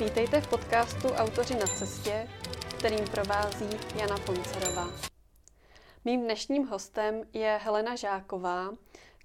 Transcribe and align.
Vítejte 0.00 0.40
v 0.40 0.48
podcastu 0.48 1.08
Autoři 1.08 1.54
na 1.54 1.66
cestě, 1.66 2.28
kterým 2.78 3.04
provází 3.04 3.68
Jana 3.96 4.18
Poncerová. 4.26 4.86
Mým 6.04 6.22
dnešním 6.22 6.66
hostem 6.66 7.22
je 7.32 7.60
Helena 7.62 7.96
Žáková, 7.96 8.70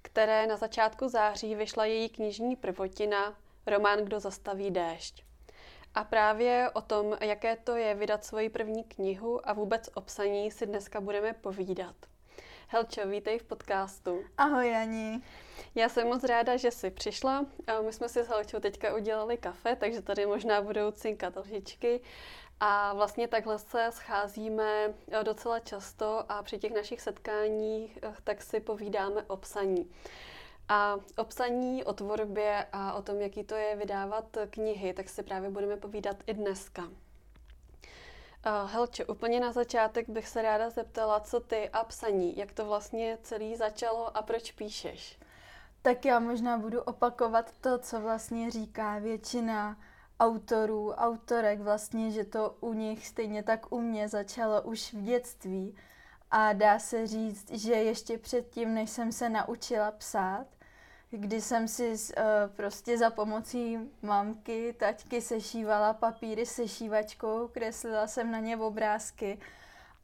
které 0.02 0.46
na 0.46 0.56
začátku 0.56 1.08
září 1.08 1.54
vyšla 1.54 1.84
její 1.84 2.08
knižní 2.08 2.56
prvotina 2.56 3.38
Román 3.66 3.98
Kdo 3.98 4.20
zastaví 4.20 4.70
déšť. 4.70 5.24
A 5.94 6.04
právě 6.04 6.70
o 6.70 6.80
tom, 6.80 7.16
jaké 7.20 7.56
to 7.56 7.76
je 7.76 7.94
vydat 7.94 8.24
svoji 8.24 8.50
první 8.50 8.84
knihu 8.84 9.48
a 9.48 9.52
vůbec 9.52 9.90
o 9.94 10.00
psaní 10.00 10.50
si 10.50 10.66
dneska 10.66 11.00
budeme 11.00 11.32
povídat. 11.32 11.96
Helčo, 12.68 13.06
vítej 13.08 13.38
v 13.38 13.42
podcastu. 13.42 14.24
Ahoj, 14.38 14.70
Jani. 14.70 15.22
Já 15.74 15.88
jsem 15.88 16.06
moc 16.06 16.24
ráda, 16.24 16.56
že 16.56 16.70
jsi 16.70 16.90
přišla. 16.90 17.46
My 17.86 17.92
jsme 17.92 18.08
si 18.08 18.20
s 18.20 18.28
Helčou 18.28 18.60
teďka 18.60 18.94
udělali 18.94 19.36
kafe, 19.36 19.76
takže 19.76 20.02
tady 20.02 20.26
možná 20.26 20.62
budou 20.62 20.90
cinkat 20.90 21.36
lžičky. 21.36 22.00
A 22.60 22.94
vlastně 22.94 23.28
takhle 23.28 23.58
se 23.58 23.88
scházíme 23.90 24.94
docela 25.22 25.60
často 25.60 26.32
a 26.32 26.42
při 26.42 26.58
těch 26.58 26.72
našich 26.72 27.00
setkáních 27.00 27.98
eh, 28.02 28.14
tak 28.24 28.42
si 28.42 28.60
povídáme 28.60 29.22
o 29.22 29.36
psaní. 29.36 29.90
A 30.68 30.96
o 31.18 31.24
psaní, 31.24 31.84
o 31.84 31.92
tvorbě 31.92 32.66
a 32.72 32.94
o 32.94 33.02
tom, 33.02 33.20
jaký 33.20 33.44
to 33.44 33.54
je 33.54 33.76
vydávat 33.76 34.36
knihy, 34.50 34.92
tak 34.92 35.08
si 35.08 35.22
právě 35.22 35.50
budeme 35.50 35.76
povídat 35.76 36.16
i 36.26 36.34
dneska. 36.34 36.88
Uh, 38.46 38.70
Helče, 38.70 39.04
úplně 39.04 39.40
na 39.40 39.52
začátek 39.52 40.08
bych 40.08 40.28
se 40.28 40.42
ráda 40.42 40.70
zeptala, 40.70 41.20
co 41.20 41.40
ty 41.40 41.68
a 41.68 41.84
psaní, 41.84 42.36
jak 42.38 42.52
to 42.52 42.66
vlastně 42.66 43.18
celý 43.22 43.56
začalo 43.56 44.16
a 44.16 44.22
proč 44.22 44.52
píšeš? 44.52 45.18
Tak 45.82 46.04
já 46.04 46.18
možná 46.18 46.58
budu 46.58 46.82
opakovat 46.82 47.52
to, 47.60 47.78
co 47.78 48.00
vlastně 48.00 48.50
říká 48.50 48.98
většina 48.98 49.76
autorů, 50.20 50.92
autorek 50.92 51.60
vlastně, 51.60 52.10
že 52.10 52.24
to 52.24 52.56
u 52.60 52.72
nich 52.72 53.06
stejně 53.06 53.42
tak 53.42 53.72
u 53.72 53.80
mě 53.80 54.08
začalo 54.08 54.62
už 54.62 54.92
v 54.94 55.02
dětství. 55.02 55.76
A 56.30 56.52
dá 56.52 56.78
se 56.78 57.06
říct, 57.06 57.50
že 57.50 57.72
ještě 57.72 58.18
předtím, 58.18 58.74
než 58.74 58.90
jsem 58.90 59.12
se 59.12 59.28
naučila 59.28 59.90
psát, 59.90 60.46
kdy 61.10 61.40
jsem 61.40 61.68
si 61.68 61.90
uh, 61.90 62.24
prostě 62.56 62.98
za 62.98 63.10
pomocí 63.10 63.78
mamky, 64.02 64.74
taťky 64.78 65.20
sešívala 65.20 65.92
papíry 65.92 66.46
sešívačkou, 66.46 67.48
kreslila 67.48 68.06
jsem 68.06 68.30
na 68.30 68.38
ně 68.38 68.56
obrázky. 68.56 69.38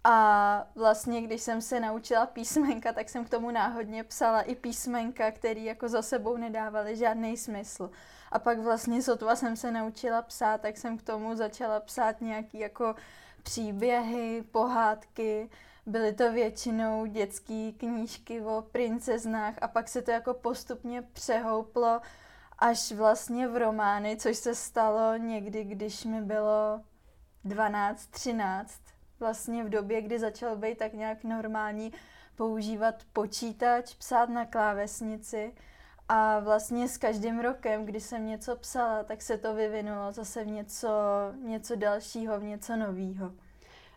A 0.04 0.66
vlastně, 0.74 1.22
když 1.22 1.42
jsem 1.42 1.62
se 1.62 1.80
naučila 1.80 2.26
písmenka, 2.26 2.92
tak 2.92 3.08
jsem 3.08 3.24
k 3.24 3.30
tomu 3.30 3.50
náhodně 3.50 4.04
psala 4.04 4.42
i 4.42 4.54
písmenka, 4.54 5.30
které 5.30 5.60
jako 5.60 5.88
za 5.88 6.02
sebou 6.02 6.36
nedávaly 6.36 6.96
žádný 6.96 7.36
smysl. 7.36 7.90
A 8.32 8.38
pak 8.38 8.58
vlastně 8.58 9.02
sotva 9.02 9.36
jsem 9.36 9.56
se 9.56 9.72
naučila 9.72 10.22
psát, 10.22 10.60
tak 10.60 10.76
jsem 10.76 10.98
k 10.98 11.02
tomu 11.02 11.36
začala 11.36 11.80
psát 11.80 12.20
nějaký 12.20 12.58
jako 12.58 12.94
příběhy, 13.42 14.44
pohádky, 14.52 15.50
Byly 15.86 16.12
to 16.12 16.32
většinou 16.32 17.06
dětské 17.06 17.72
knížky 17.76 18.40
o 18.40 18.64
princeznách 18.72 19.54
a 19.60 19.68
pak 19.68 19.88
se 19.88 20.02
to 20.02 20.10
jako 20.10 20.34
postupně 20.34 21.02
přehouplo 21.02 22.00
až 22.58 22.92
vlastně 22.92 23.48
v 23.48 23.56
romány, 23.56 24.16
což 24.16 24.36
se 24.36 24.54
stalo 24.54 25.16
někdy, 25.16 25.64
když 25.64 26.04
mi 26.04 26.20
bylo 26.20 26.80
12, 27.44 28.06
13. 28.06 28.80
Vlastně 29.20 29.64
v 29.64 29.68
době, 29.68 30.02
kdy 30.02 30.18
začal 30.18 30.56
být 30.56 30.78
tak 30.78 30.92
nějak 30.92 31.24
normální 31.24 31.92
používat 32.36 32.94
počítač, 33.12 33.94
psát 33.94 34.28
na 34.28 34.46
klávesnici. 34.46 35.54
A 36.08 36.38
vlastně 36.38 36.88
s 36.88 36.98
každým 36.98 37.40
rokem, 37.40 37.84
kdy 37.84 38.00
jsem 38.00 38.26
něco 38.26 38.56
psala, 38.56 39.04
tak 39.04 39.22
se 39.22 39.38
to 39.38 39.54
vyvinulo 39.54 40.12
zase 40.12 40.44
v 40.44 40.46
něco, 40.46 40.88
něco 41.42 41.76
dalšího, 41.76 42.40
v 42.40 42.44
něco 42.44 42.76
nového. 42.76 43.32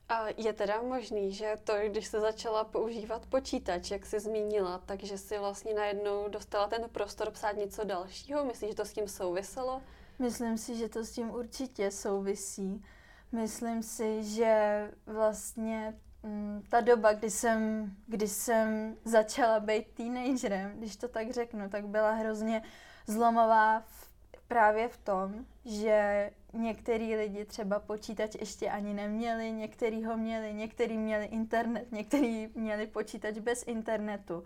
A 0.09 0.25
je 0.38 0.53
teda 0.53 0.81
možný, 0.81 1.34
že 1.34 1.58
to, 1.64 1.73
když 1.88 2.08
se 2.08 2.20
začala 2.20 2.64
používat 2.64 3.25
počítač, 3.25 3.91
jak 3.91 4.06
jsi 4.06 4.19
zmínila, 4.19 4.81
takže 4.85 5.18
si 5.18 5.38
vlastně 5.40 5.74
najednou 5.74 6.29
dostala 6.29 6.68
ten 6.68 6.90
prostor 6.90 7.31
psát 7.31 7.52
něco 7.52 7.84
dalšího? 7.84 8.46
Myslíš, 8.46 8.69
že 8.69 8.75
to 8.75 8.85
s 8.85 8.94
tím 8.94 9.07
souviselo? 9.07 9.81
Myslím 10.19 10.57
si, 10.57 10.75
že 10.75 10.90
to 10.90 11.03
s 11.03 11.12
tím 11.12 11.29
určitě 11.29 11.91
souvisí. 11.91 12.85
Myslím 13.31 13.84
si, 13.84 14.24
že 14.24 14.91
vlastně 15.06 16.00
mm, 16.24 16.63
ta 16.69 16.81
doba, 16.81 17.13
kdy 17.13 17.29
jsem, 17.29 17.91
kdy 18.08 18.28
jsem 18.28 18.97
začala 19.06 19.59
být 19.59 19.88
teenagerem, 19.94 20.74
když 20.78 20.96
to 20.96 21.08
tak 21.08 21.31
řeknu, 21.31 21.69
tak 21.69 21.88
byla 21.88 22.12
hrozně 22.12 22.62
zlomová 23.08 23.79
v, 23.79 24.09
právě 24.47 24.88
v 24.88 24.97
tom, 24.97 25.45
že 25.66 26.31
některý 26.53 27.16
lidi 27.16 27.45
třeba 27.45 27.79
počítač 27.79 28.35
ještě 28.39 28.69
ani 28.69 28.94
neměli, 28.94 29.51
některý 29.51 30.06
ho 30.06 30.17
měli, 30.17 30.53
některý 30.53 30.97
měli 30.97 31.25
internet, 31.25 31.91
některý 31.91 32.50
měli 32.55 32.88
počítač 32.88 33.38
bez 33.38 33.63
internetu. 33.67 34.44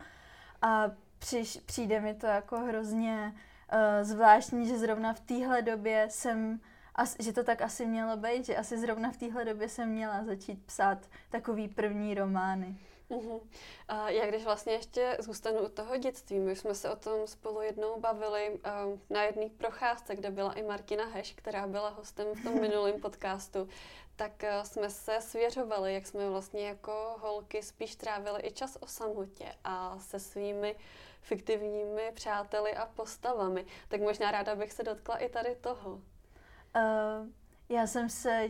A 0.62 0.92
přiš, 1.20 1.60
přijde 1.66 2.02
mi 2.02 2.14
to 2.14 2.28
jako 2.28 2.60
hrozně 2.60 3.34
uh, 3.34 3.80
zvláštní, 4.02 4.68
že 4.68 4.78
zrovna 4.78 5.14
v 5.14 5.20
téhle 5.20 5.62
době 5.62 6.08
jsem, 6.10 6.60
as, 6.96 7.16
že 7.20 7.34
to 7.34 7.44
tak 7.44 7.62
asi 7.62 7.86
mělo 7.86 8.18
být, 8.18 8.46
že 8.46 8.58
asi 8.58 8.78
zrovna 8.78 9.12
v 9.12 9.18
téhle 9.18 9.46
době 9.46 9.70
jsem 9.70 9.90
měla 9.90 10.24
začít 10.24 10.66
psát 10.66 11.10
takový 11.30 11.68
první 11.68 12.14
romány. 12.14 12.78
Uh-huh. 13.10 13.42
A 13.88 14.10
já 14.10 14.28
když 14.28 14.44
vlastně 14.44 14.74
ještě 14.74 15.18
zůstanu 15.20 15.60
u 15.60 15.70
toho 15.70 15.98
dětství, 15.98 16.40
my 16.40 16.56
jsme 16.56 16.76
se 16.76 16.90
o 16.90 16.96
tom 16.96 17.28
spolu 17.28 17.62
jednou 17.62 18.00
bavili 18.00 18.50
uh, 18.50 19.00
na 19.10 19.24
jedné 19.24 19.50
procházce, 19.58 20.16
kde 20.16 20.32
byla 20.32 20.54
i 20.54 20.64
Martina 20.64 21.06
Heš, 21.06 21.34
která 21.34 21.68
byla 21.68 21.90
hostem 21.90 22.28
v 22.36 22.44
tom 22.44 22.62
minulém 22.62 23.02
podcastu, 23.02 23.68
tak 24.16 24.32
uh, 24.44 24.64
jsme 24.64 24.90
se 24.90 25.22
svěřovali, 25.22 25.94
jak 25.94 26.08
jsme 26.08 26.30
vlastně 26.30 26.68
jako 26.68 27.16
holky 27.20 27.64
spíš 27.64 27.96
trávili 27.96 28.42
i 28.44 28.52
čas 28.52 28.78
o 28.80 28.88
samotě 28.88 29.56
a 29.64 30.00
se 30.00 30.20
svými 30.20 30.76
fiktivními 31.22 32.12
přáteli 32.14 32.74
a 32.76 32.86
postavami. 32.86 33.66
Tak 33.88 34.02
možná 34.02 34.32
ráda 34.32 34.56
bych 34.56 34.74
se 34.74 34.84
dotkla 34.84 35.18
i 35.18 35.30
tady 35.30 35.56
toho. 35.56 35.92
Uh, 35.92 37.28
já 37.70 37.88
jsem 37.88 38.10
se 38.10 38.50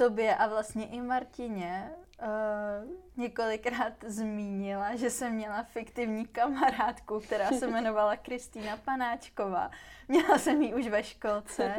tobě 0.00 0.36
a 0.36 0.46
vlastně 0.46 0.86
i 0.86 1.00
Martině 1.00 1.90
uh, 2.22 2.90
několikrát 3.16 3.92
zmínila, 4.06 4.96
že 4.96 5.10
jsem 5.10 5.32
měla 5.32 5.62
fiktivní 5.62 6.26
kamarádku, 6.26 7.20
která 7.20 7.48
se 7.48 7.66
jmenovala 7.68 8.16
Kristýna 8.16 8.76
Panáčková. 8.76 9.70
Měla 10.08 10.38
jsem 10.38 10.62
ji 10.62 10.74
už 10.74 10.86
ve 10.86 11.04
školce. 11.04 11.74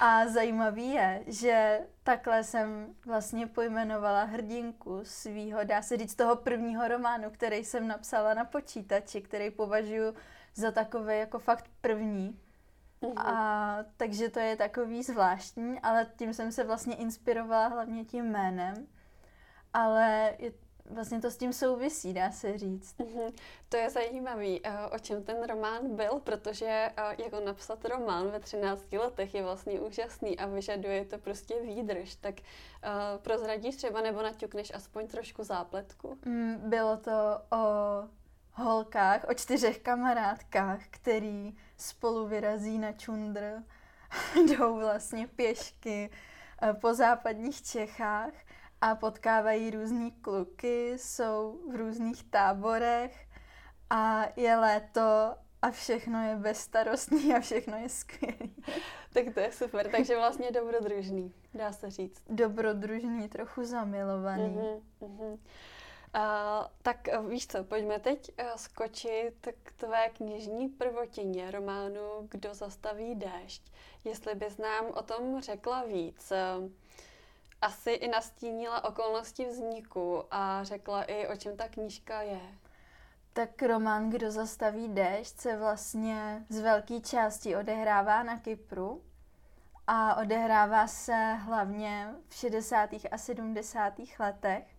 A 0.00 0.26
zajímavý 0.26 0.90
je, 0.90 1.22
že 1.26 1.80
takhle 2.02 2.44
jsem 2.44 2.94
vlastně 3.06 3.46
pojmenovala 3.46 4.24
hrdinku 4.24 5.00
svýho, 5.02 5.64
dá 5.64 5.82
se 5.82 5.96
říct, 5.96 6.14
toho 6.14 6.36
prvního 6.36 6.88
románu, 6.88 7.30
který 7.30 7.64
jsem 7.64 7.88
napsala 7.88 8.34
na 8.34 8.44
počítači, 8.44 9.20
který 9.20 9.50
považuji 9.50 10.14
za 10.54 10.70
takový 10.70 11.18
jako 11.18 11.38
fakt 11.38 11.70
první. 11.80 12.40
A 13.16 13.78
takže 13.96 14.28
to 14.28 14.38
je 14.40 14.56
takový 14.56 15.02
zvláštní, 15.02 15.80
ale 15.80 16.06
tím 16.16 16.34
jsem 16.34 16.52
se 16.52 16.64
vlastně 16.64 16.94
inspirovala 16.94 17.66
hlavně 17.66 18.04
tím 18.04 18.24
jménem 18.24 18.86
ale 19.74 20.34
je, 20.38 20.52
vlastně 20.90 21.20
to 21.20 21.30
s 21.30 21.36
tím 21.36 21.52
souvisí, 21.52 22.12
dá 22.14 22.30
se 22.30 22.58
říct. 22.58 22.98
Mm-hmm. 22.98 23.32
To 23.68 23.76
je 23.76 23.90
zajímavý, 23.90 24.60
eh, 24.64 24.86
o 24.86 24.98
čem 24.98 25.22
ten 25.22 25.44
román 25.46 25.96
byl, 25.96 26.20
protože 26.24 26.66
eh, 26.66 26.92
jako 27.22 27.40
napsat 27.40 27.84
román 27.84 28.30
ve 28.30 28.40
13 28.40 28.92
letech 28.92 29.34
je 29.34 29.42
vlastně 29.42 29.80
úžasný 29.80 30.38
a 30.38 30.46
vyžaduje 30.46 31.04
to 31.04 31.18
prostě 31.18 31.60
výdrž. 31.62 32.14
Tak 32.14 32.34
uh, 32.40 33.20
prozradíš 33.22 33.76
třeba 33.76 34.00
nebo 34.00 34.22
naťukneš 34.22 34.72
aspoň 34.74 35.06
trošku 35.06 35.44
zápletku? 35.44 36.18
Mm, 36.24 36.70
bylo 36.70 36.96
to 36.96 37.38
o 37.52 37.64
holkách, 38.54 39.24
o 39.28 39.34
čtyřech 39.34 39.78
kamarádkách, 39.78 40.80
který 40.90 41.56
spolu 41.76 42.26
vyrazí 42.26 42.78
na 42.78 42.92
čundr, 42.92 43.62
jdou 44.46 44.78
vlastně 44.78 45.26
pěšky 45.26 46.10
po 46.80 46.94
západních 46.94 47.62
Čechách 47.62 48.32
a 48.80 48.94
potkávají 48.94 49.70
různý 49.70 50.12
kluky, 50.12 50.92
jsou 50.98 51.60
v 51.70 51.76
různých 51.76 52.24
táborech 52.24 53.28
a 53.90 54.24
je 54.36 54.56
léto 54.56 55.34
a 55.62 55.70
všechno 55.70 56.28
je 56.28 56.36
bezstarostný 56.36 57.34
a 57.34 57.40
všechno 57.40 57.76
je 57.76 57.88
skvělé. 57.88 58.36
tak 59.12 59.34
to 59.34 59.40
je 59.40 59.52
super, 59.52 59.90
takže 59.90 60.16
vlastně 60.16 60.50
dobrodružný, 60.50 61.34
dá 61.54 61.72
se 61.72 61.90
říct. 61.90 62.22
Dobrodružný, 62.30 63.28
trochu 63.28 63.64
zamilovaný. 63.64 64.56
Uh-huh, 64.56 64.82
uh-huh. 65.00 65.38
Uh, 66.14 66.66
tak 66.82 67.08
uh, 67.18 67.28
víš 67.28 67.46
co, 67.46 67.64
pojďme 67.64 67.98
teď 67.98 68.30
uh, 68.38 68.46
skočit 68.56 69.48
k 69.62 69.72
tvé 69.72 70.08
knižní 70.08 70.68
prvotině 70.68 71.50
románu 71.50 72.28
Kdo 72.30 72.54
zastaví 72.54 73.14
déšť. 73.14 73.72
Jestli 74.04 74.34
bys 74.34 74.58
nám 74.58 74.86
o 74.94 75.02
tom 75.02 75.40
řekla 75.40 75.82
víc. 75.84 76.32
Uh, 76.32 76.70
asi 77.60 77.90
i 77.90 78.08
nastínila 78.08 78.84
okolnosti 78.84 79.46
vzniku 79.46 80.24
a 80.30 80.64
řekla 80.64 81.02
i, 81.02 81.28
o 81.28 81.36
čem 81.36 81.56
ta 81.56 81.68
knížka 81.68 82.22
je. 82.22 82.40
Tak 83.32 83.62
román 83.62 84.10
Kdo 84.10 84.30
zastaví 84.30 84.88
déšť 84.88 85.40
se 85.40 85.56
vlastně 85.56 86.44
z 86.48 86.60
velké 86.60 87.00
části 87.00 87.56
odehrává 87.56 88.22
na 88.22 88.38
Kypru 88.38 89.02
a 89.86 90.14
odehrává 90.14 90.86
se 90.86 91.34
hlavně 91.34 92.14
v 92.28 92.34
60. 92.34 92.90
a 93.10 93.18
70. 93.18 93.94
letech, 94.18 94.73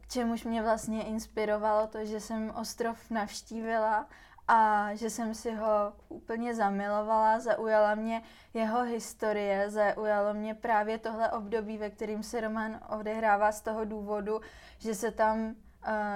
k 0.00 0.06
čemuž 0.08 0.44
mě 0.44 0.62
vlastně 0.62 1.02
inspirovalo 1.02 1.86
to, 1.86 2.04
že 2.04 2.20
jsem 2.20 2.50
ostrov 2.50 3.10
navštívila 3.10 4.08
a 4.48 4.90
že 4.94 5.10
jsem 5.10 5.34
si 5.34 5.54
ho 5.54 5.92
úplně 6.08 6.54
zamilovala, 6.54 7.38
zaujala 7.38 7.94
mě 7.94 8.22
jeho 8.54 8.82
historie, 8.82 9.70
zaujalo 9.70 10.34
mě 10.34 10.54
právě 10.54 10.98
tohle 10.98 11.30
období, 11.30 11.78
ve 11.78 11.90
kterým 11.90 12.22
se 12.22 12.40
román 12.40 12.80
odehrává 12.88 13.52
z 13.52 13.60
toho 13.60 13.84
důvodu, 13.84 14.40
že 14.78 14.94
se 14.94 15.10
tam 15.10 15.38
uh, 15.38 15.54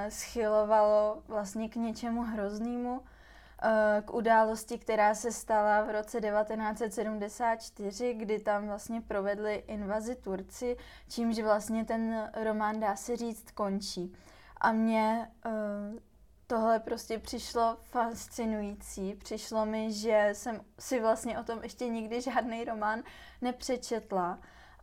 schylovalo 0.08 1.22
vlastně 1.28 1.68
k 1.68 1.76
něčemu 1.76 2.22
hroznému, 2.22 3.02
k 4.04 4.14
události, 4.14 4.78
která 4.78 5.14
se 5.14 5.32
stala 5.32 5.82
v 5.82 5.90
roce 5.90 6.20
1974, 6.20 8.14
kdy 8.14 8.38
tam 8.38 8.66
vlastně 8.66 9.00
provedli 9.00 9.54
invazi 9.54 10.16
Turci, 10.16 10.76
čímž 11.08 11.38
vlastně 11.38 11.84
ten 11.84 12.30
román, 12.44 12.80
dá 12.80 12.96
se 12.96 13.16
říct, 13.16 13.50
končí. 13.50 14.12
A 14.56 14.72
mně 14.72 15.30
uh, 15.46 15.52
tohle 16.46 16.78
prostě 16.78 17.18
přišlo 17.18 17.76
fascinující. 17.82 19.14
Přišlo 19.14 19.66
mi, 19.66 19.92
že 19.92 20.28
jsem 20.32 20.60
si 20.78 21.00
vlastně 21.00 21.38
o 21.38 21.44
tom 21.44 21.62
ještě 21.62 21.88
nikdy 21.88 22.20
žádný 22.20 22.64
román 22.64 23.02
nepřečetla. 23.40 24.38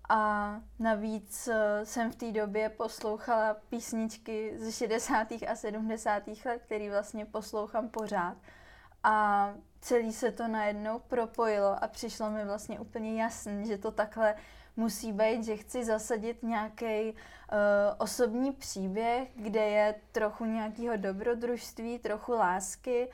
A 0.09 0.51
navíc 0.79 1.47
uh, 1.47 1.53
jsem 1.83 2.11
v 2.11 2.15
té 2.15 2.31
době 2.31 2.69
poslouchala 2.69 3.53
písničky 3.69 4.53
ze 4.57 4.71
60. 4.71 5.27
a 5.47 5.55
70. 5.55 6.23
let, 6.45 6.61
který 6.65 6.89
vlastně 6.89 7.25
poslouchám 7.25 7.89
pořád 7.89 8.37
a 9.03 9.53
celý 9.81 10.13
se 10.13 10.31
to 10.31 10.47
najednou 10.47 10.99
propojilo 10.99 11.83
a 11.83 11.87
přišlo 11.87 12.29
mi 12.29 12.45
vlastně 12.45 12.79
úplně 12.79 13.21
jasný, 13.21 13.67
že 13.67 13.77
to 13.77 13.91
takhle 13.91 14.35
musí 14.75 15.13
být, 15.13 15.43
že 15.43 15.57
chci 15.57 15.85
zasadit 15.85 16.43
nějaký 16.43 17.11
uh, 17.11 17.17
osobní 17.97 18.51
příběh, 18.51 19.29
kde 19.35 19.65
je 19.65 19.95
trochu 20.11 20.45
nějakého 20.45 20.97
dobrodružství, 20.97 21.99
trochu 21.99 22.31
lásky, 22.31 23.11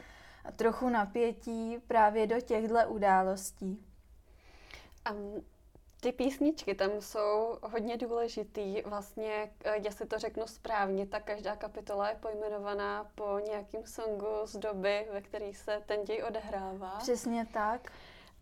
trochu 0.55 0.89
napětí 0.89 1.77
právě 1.87 2.27
do 2.27 2.41
těchto 2.41 2.75
událostí. 2.87 3.85
Um, 5.11 5.43
ty 6.03 6.11
písničky 6.11 6.75
tam 6.75 6.89
jsou 6.99 7.57
hodně 7.63 7.97
důležitý. 7.97 8.81
Vlastně, 8.81 9.51
eh, 9.63 9.77
jestli 9.77 10.05
to 10.05 10.19
řeknu 10.19 10.47
správně, 10.47 11.07
tak 11.07 11.23
každá 11.23 11.55
kapitola 11.55 12.09
je 12.09 12.15
pojmenovaná 12.15 13.11
po 13.15 13.39
nějakým 13.39 13.85
songu 13.85 14.27
z 14.45 14.57
doby, 14.57 15.07
ve 15.13 15.21
které 15.21 15.53
se 15.53 15.81
ten 15.85 16.03
děj 16.03 16.23
odehrává. 16.23 16.97
Přesně 16.97 17.47
tak. 17.53 17.91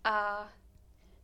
A 0.04 0.48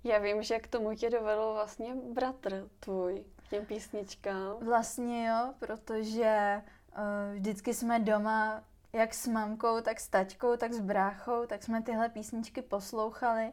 já 0.03 0.17
vím, 0.17 0.43
že 0.43 0.59
k 0.59 0.67
tomu 0.67 0.95
tě 0.95 1.09
dovedl 1.09 1.53
vlastně 1.53 1.95
bratr 1.95 2.67
tvůj, 2.79 3.25
k 3.35 3.49
těm 3.49 3.65
písničkám. 3.65 4.57
Vlastně 4.61 5.27
jo, 5.27 5.53
protože 5.59 6.61
uh, 6.97 7.35
vždycky 7.35 7.73
jsme 7.73 7.99
doma 7.99 8.63
jak 8.93 9.13
s 9.13 9.27
mamkou, 9.27 9.81
tak 9.81 9.99
s 9.99 10.07
taťkou, 10.07 10.57
tak 10.57 10.73
s 10.73 10.79
bráchou, 10.79 11.45
tak 11.45 11.63
jsme 11.63 11.81
tyhle 11.81 12.09
písničky 12.09 12.61
poslouchali. 12.61 13.51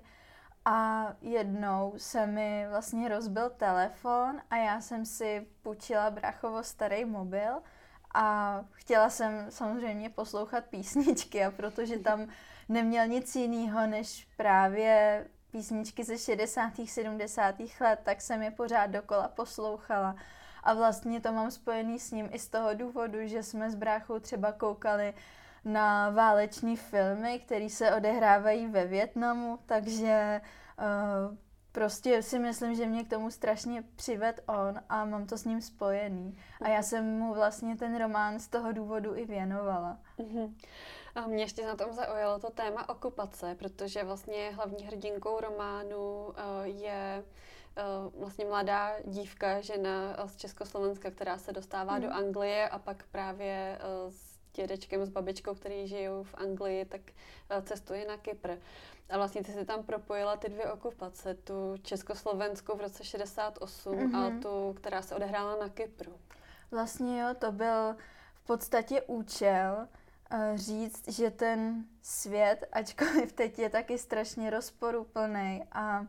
A 0.64 1.08
jednou 1.20 1.94
se 1.96 2.26
mi 2.26 2.66
vlastně 2.68 3.08
rozbil 3.08 3.50
telefon 3.50 4.40
a 4.50 4.56
já 4.56 4.80
jsem 4.80 5.06
si 5.06 5.46
půjčila 5.62 6.10
brachovo 6.10 6.62
starý 6.62 7.04
mobil 7.04 7.62
a 8.14 8.60
chtěla 8.72 9.10
jsem 9.10 9.50
samozřejmě 9.50 10.10
poslouchat 10.10 10.64
písničky 10.64 11.44
a 11.44 11.50
protože 11.50 11.98
tam 11.98 12.26
neměl 12.68 13.06
nic 13.06 13.36
jiného 13.36 13.86
než 13.86 14.28
právě 14.36 15.26
písničky 15.50 16.04
ze 16.04 16.18
60. 16.18 16.72
70. 16.84 17.54
let, 17.80 18.00
tak 18.02 18.20
jsem 18.20 18.42
je 18.42 18.50
pořád 18.50 18.86
dokola 18.86 19.28
poslouchala. 19.28 20.16
A 20.62 20.74
vlastně 20.74 21.20
to 21.20 21.32
mám 21.32 21.50
spojený 21.50 21.98
s 21.98 22.10
ním 22.10 22.28
i 22.32 22.38
z 22.38 22.48
toho 22.48 22.74
důvodu, 22.74 23.18
že 23.22 23.42
jsme 23.42 23.70
s 23.70 23.74
bráchou 23.74 24.18
třeba 24.18 24.52
koukali 24.52 25.14
na 25.64 26.10
váleční 26.10 26.76
filmy, 26.76 27.38
které 27.38 27.68
se 27.68 27.94
odehrávají 27.94 28.66
ve 28.66 28.86
Větnamu, 28.86 29.58
takže 29.66 30.40
uh, 30.78 31.36
prostě 31.72 32.22
si 32.22 32.38
myslím, 32.38 32.74
že 32.74 32.86
mě 32.86 33.04
k 33.04 33.10
tomu 33.10 33.30
strašně 33.30 33.84
přived 33.96 34.40
on 34.46 34.80
a 34.88 35.04
mám 35.04 35.26
to 35.26 35.38
s 35.38 35.44
ním 35.44 35.60
spojený. 35.60 36.38
A 36.60 36.68
já 36.68 36.82
jsem 36.82 37.18
mu 37.18 37.34
vlastně 37.34 37.76
ten 37.76 37.98
román 37.98 38.38
z 38.38 38.48
toho 38.48 38.72
důvodu 38.72 39.16
i 39.16 39.24
věnovala. 39.24 39.98
Uh-huh. 40.18 40.54
A 41.14 41.26
mě 41.26 41.42
ještě 41.42 41.66
na 41.66 41.76
tom 41.76 41.92
zaujalo 41.92 42.38
to 42.38 42.50
téma 42.50 42.88
okupace, 42.88 43.56
protože 43.58 44.04
vlastně 44.04 44.50
hlavní 44.54 44.84
hrdinkou 44.84 45.40
románu 45.40 46.26
uh, 46.26 46.34
je 46.62 47.24
uh, 48.04 48.20
vlastně 48.20 48.44
mladá 48.44 48.92
dívka, 49.04 49.60
žena 49.60 50.16
z 50.26 50.36
Československa, 50.36 51.10
která 51.10 51.38
se 51.38 51.52
dostává 51.52 51.96
mm. 51.96 52.02
do 52.02 52.10
Anglie 52.10 52.68
a 52.68 52.78
pak 52.78 53.04
právě 53.12 53.78
uh, 54.04 54.10
s 54.10 54.33
dědečkem, 54.54 55.04
s 55.04 55.08
babičkou, 55.08 55.54
který 55.54 55.88
žijou 55.88 56.22
v 56.22 56.34
Anglii, 56.34 56.84
tak 56.84 57.00
uh, 57.00 57.62
cestuje 57.62 58.06
na 58.08 58.16
Kypr. 58.16 58.50
A 59.10 59.16
vlastně 59.16 59.44
ty 59.44 59.52
jsi 59.52 59.64
tam 59.64 59.82
propojila 59.82 60.36
ty 60.36 60.48
dvě 60.48 60.72
okupace, 60.72 61.34
tu 61.34 61.76
československou 61.82 62.76
v 62.76 62.80
roce 62.80 63.04
68 63.04 63.94
mm-hmm. 63.94 64.16
a 64.16 64.28
mhm. 64.28 64.40
tu, 64.40 64.72
která 64.72 65.02
se 65.02 65.14
odehrála 65.14 65.56
na 65.56 65.68
Kypru. 65.68 66.12
Vlastně 66.70 67.20
jo, 67.20 67.28
to 67.38 67.52
byl 67.52 67.96
v 68.34 68.46
podstatě 68.46 69.02
účel 69.02 69.88
uh, 70.32 70.56
říct, 70.56 71.08
že 71.08 71.30
ten 71.30 71.84
svět, 72.02 72.64
ačkoliv 72.72 73.32
teď 73.32 73.58
je 73.58 73.70
taky 73.70 73.98
strašně 73.98 74.50
rozporuplný 74.50 75.64
a 75.72 76.00
uh, 76.00 76.06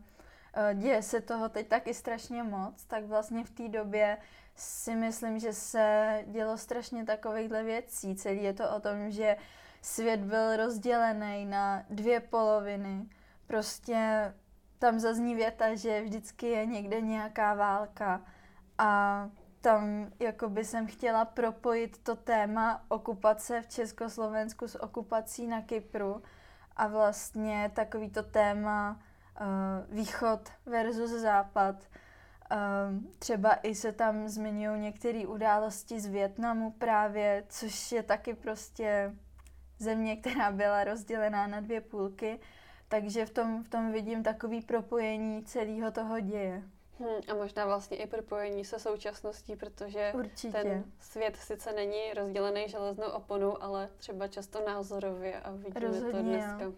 děje 0.74 1.02
se 1.02 1.22
toho 1.22 1.50
teď 1.50 1.68
taky 1.68 1.94
strašně 1.94 2.44
moc, 2.44 2.86
tak 2.86 3.06
vlastně 3.06 3.44
v 3.44 3.50
té 3.50 3.70
době 3.70 4.18
si 4.56 4.96
myslím, 4.96 5.40
že 5.40 5.54
se 5.54 6.20
dělo 6.28 6.58
strašně 6.58 7.06
takovýchhle 7.06 7.64
věcí. 7.64 8.16
Celý 8.16 8.44
je 8.44 8.54
to 8.54 8.76
o 8.76 8.80
tom, 8.80 9.12
že 9.12 9.38
svět 9.82 10.20
byl 10.20 10.58
rozdělený 10.58 11.46
na 11.46 11.84
dvě 11.90 12.20
poloviny. 12.20 13.06
Prostě 13.48 14.34
tam 14.80 15.00
zazní 15.00 15.36
věta, 15.36 15.76
že 15.76 16.02
vždycky 16.02 16.48
je 16.48 16.66
někde 16.66 17.02
nějaká 17.02 17.54
válka 17.54 18.22
a 18.78 19.30
tam 19.62 20.12
jakoby 20.20 20.66
jsem 20.66 20.88
chtěla 20.88 21.26
propojit 21.26 21.98
to 21.98 22.16
téma 22.16 22.86
okupace 22.88 23.62
v 23.62 23.68
Československu 23.68 24.68
s 24.68 24.82
okupací 24.82 25.48
na 25.48 25.62
Kypru 25.62 26.24
a 26.76 26.88
vlastně 26.88 27.72
takový 27.76 28.10
to 28.10 28.24
téma 28.24 29.00
uh, 29.42 29.96
východ 29.96 30.50
versus 30.66 31.12
západ. 31.12 31.76
Um, 32.52 33.12
třeba 33.20 33.54
i 33.54 33.76
se 33.76 33.92
tam 33.92 34.28
zmiňují 34.28 34.82
některé 34.82 35.28
události 35.28 36.00
z 36.00 36.06
Větnamu 36.06 36.72
právě, 36.72 37.44
což 37.50 37.92
je 37.92 38.04
taky 38.04 38.34
prostě 38.34 39.16
země, 39.80 40.16
která 40.16 40.52
byla 40.52 40.84
rozdělená 40.84 41.48
na 41.48 41.60
dvě 41.60 41.82
půlky, 41.82 42.40
takže 42.88 43.26
v 43.26 43.30
tom, 43.30 43.64
v 43.64 43.70
tom 43.70 43.92
vidím 43.92 44.24
takový 44.24 44.62
propojení 44.62 45.44
celého 45.44 45.92
toho 45.92 46.20
děje. 46.20 46.64
Hmm, 47.00 47.22
a 47.32 47.34
možná 47.34 47.66
vlastně 47.66 47.98
i 47.98 48.08
propojení 48.08 48.66
se 48.66 48.80
současností, 48.80 49.56
protože 49.56 50.12
Určitě. 50.16 50.52
ten 50.52 50.84
svět 51.00 51.36
sice 51.36 51.74
není 51.74 52.14
rozdělený 52.14 52.70
železnou 52.70 53.08
oponou, 53.08 53.64
ale 53.64 53.90
třeba 53.98 54.28
často 54.28 54.66
názorově 54.68 55.40
a 55.40 55.52
vidíme 55.52 55.88
Rozhodně, 55.88 56.12
to 56.12 56.22
dneska. 56.22 56.62
Jo. 56.62 56.74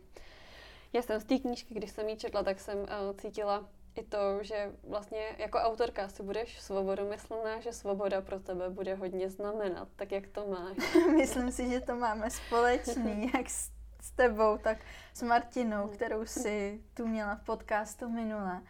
Já 0.93 1.01
jsem 1.01 1.19
z 1.19 1.23
té 1.23 1.39
knížky, 1.39 1.73
když 1.73 1.91
jsem 1.91 2.09
ji 2.09 2.17
četla, 2.17 2.43
tak 2.43 2.59
jsem 2.59 2.77
uh, 2.79 2.85
cítila 3.17 3.69
i 3.97 4.03
to, 4.03 4.43
že 4.43 4.71
vlastně 4.83 5.19
jako 5.37 5.57
autorka 5.57 6.07
si 6.09 6.23
budeš 6.23 6.61
svobodomyslná, 6.61 7.59
že 7.59 7.73
svoboda 7.73 8.21
pro 8.21 8.39
tebe 8.39 8.69
bude 8.69 8.95
hodně 8.95 9.29
znamenat, 9.29 9.87
tak 9.95 10.11
jak 10.11 10.27
to 10.27 10.47
máš? 10.47 10.77
Myslím 11.17 11.51
si, 11.51 11.69
že 11.69 11.81
to 11.81 11.95
máme 11.95 12.29
společný, 12.29 13.31
jak 13.37 13.49
s, 13.49 13.71
s 14.01 14.11
tebou, 14.11 14.57
tak 14.57 14.77
s 15.13 15.21
Martinou, 15.21 15.87
kterou 15.87 16.25
si 16.25 16.81
tu 16.93 17.07
měla 17.07 17.35
v 17.35 17.43
podcastu 17.43 18.09
minule. 18.09 18.61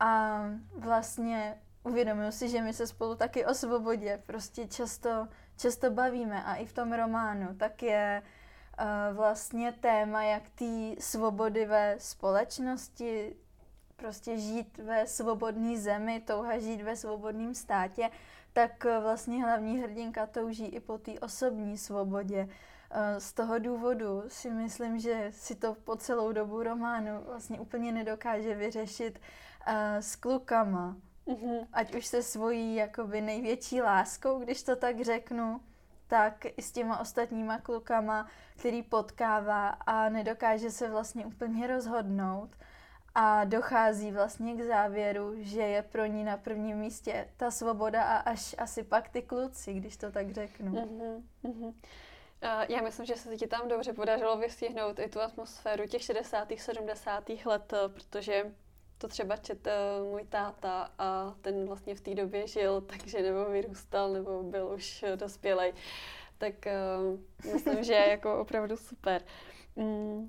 A 0.00 0.40
vlastně 0.74 1.60
uvědomuji 1.84 2.32
si, 2.32 2.48
že 2.48 2.62
my 2.62 2.72
se 2.72 2.86
spolu 2.86 3.14
taky 3.14 3.46
o 3.46 3.54
svobodě 3.54 4.22
prostě 4.26 4.66
často, 4.66 5.28
často 5.56 5.90
bavíme 5.90 6.44
a 6.44 6.54
i 6.54 6.66
v 6.66 6.72
tom 6.72 6.92
románu 6.92 7.54
tak 7.54 7.82
je 7.82 8.22
uh, 8.80 9.16
vlastně 9.16 9.72
téma, 9.72 10.22
jak 10.22 10.42
ty 10.54 10.96
svobody 11.00 11.66
ve 11.66 11.94
společnosti 11.98 13.36
prostě 14.00 14.38
žít 14.38 14.78
ve 14.78 15.06
svobodné 15.06 15.78
zemi, 15.78 16.22
touha 16.26 16.58
žít 16.58 16.82
ve 16.82 16.96
svobodném 16.96 17.54
státě, 17.54 18.10
tak 18.52 18.86
eh, 18.86 19.00
vlastně 19.00 19.44
hlavní 19.44 19.78
hrdinka 19.78 20.26
touží 20.26 20.66
i 20.66 20.80
po 20.80 20.98
té 20.98 21.12
osobní 21.20 21.78
svobodě. 21.78 22.48
Eh, 22.90 23.20
z 23.20 23.32
toho 23.32 23.58
důvodu 23.58 24.22
si 24.28 24.50
myslím, 24.50 24.98
že 24.98 25.28
si 25.30 25.54
to 25.54 25.74
po 25.74 25.96
celou 25.96 26.32
dobu 26.32 26.62
románu 26.62 27.20
vlastně 27.26 27.60
úplně 27.60 27.92
nedokáže 27.92 28.54
vyřešit 28.54 29.20
eh, 29.66 30.02
s 30.02 30.16
klukama. 30.16 30.96
Mm-hmm. 31.26 31.66
Ať 31.72 31.94
už 31.94 32.06
se 32.06 32.22
svojí 32.22 32.74
jakoby 32.74 33.20
největší 33.20 33.82
láskou, 33.82 34.38
když 34.38 34.62
to 34.62 34.76
tak 34.76 35.00
řeknu, 35.00 35.60
tak 36.06 36.44
i 36.56 36.62
s 36.62 36.72
těma 36.72 37.00
ostatníma 37.00 37.58
klukama, 37.58 38.26
který 38.56 38.82
potkává 38.82 39.68
a 39.68 40.08
nedokáže 40.08 40.70
se 40.70 40.90
vlastně 40.90 41.26
úplně 41.26 41.66
rozhodnout 41.66 42.50
a 43.14 43.44
dochází 43.44 44.10
vlastně 44.10 44.54
k 44.54 44.62
závěru, 44.62 45.34
že 45.38 45.60
je 45.60 45.82
pro 45.82 46.06
ní 46.06 46.24
na 46.24 46.36
prvním 46.36 46.76
místě 46.76 47.28
ta 47.36 47.50
svoboda 47.50 48.02
a 48.02 48.16
až 48.16 48.54
asi 48.58 48.82
pak 48.82 49.08
ty 49.08 49.22
kluci, 49.22 49.74
když 49.74 49.96
to 49.96 50.12
tak 50.12 50.30
řeknu. 50.30 50.72
Mm-hmm. 51.44 51.74
Já 52.68 52.82
myslím, 52.82 53.06
že 53.06 53.16
se 53.16 53.36
ti 53.36 53.46
tam 53.46 53.68
dobře 53.68 53.92
podařilo 53.92 54.38
vystihnout 54.38 54.98
i 54.98 55.08
tu 55.08 55.20
atmosféru 55.20 55.86
těch 55.86 56.02
60. 56.02 56.48
70. 56.56 57.30
let, 57.44 57.72
eh, 57.72 57.88
protože 57.88 58.52
to 58.98 59.08
třeba 59.08 59.36
čet 59.36 59.66
eh, 59.66 59.72
můj 60.10 60.24
táta 60.24 60.90
a 60.98 61.34
ten 61.40 61.66
vlastně 61.66 61.94
v 61.94 62.00
té 62.00 62.14
době 62.14 62.46
žil, 62.46 62.80
takže 62.86 63.22
nebo 63.22 63.44
vyrůstal, 63.44 64.12
nebo 64.12 64.42
byl 64.42 64.68
už 64.76 65.04
dospělej. 65.16 65.72
Tak 66.38 66.54
myslím, 67.52 67.84
že 67.84 67.92
je 67.92 68.10
jako 68.10 68.40
opravdu 68.40 68.76
super. 68.76 69.22
Mm, 69.76 70.28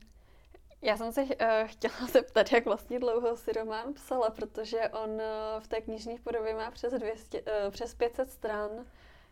já 0.81 0.97
jsem 0.97 1.11
se 1.11 1.23
uh, 1.23 1.29
chtěla 1.65 1.93
zeptat, 2.11 2.51
jak 2.51 2.65
vlastně 2.65 2.99
dlouho 2.99 3.37
si 3.37 3.53
román 3.53 3.93
psala, 3.93 4.29
protože 4.29 4.89
on 4.89 5.09
uh, 5.09 5.19
v 5.59 5.67
té 5.67 5.81
knižní 5.81 6.19
podobě 6.19 6.55
má 6.55 6.71
přes, 6.71 6.93
200, 6.93 7.41
uh, 7.41 7.47
přes 7.69 7.95
500 7.95 8.31
stran. 8.31 8.69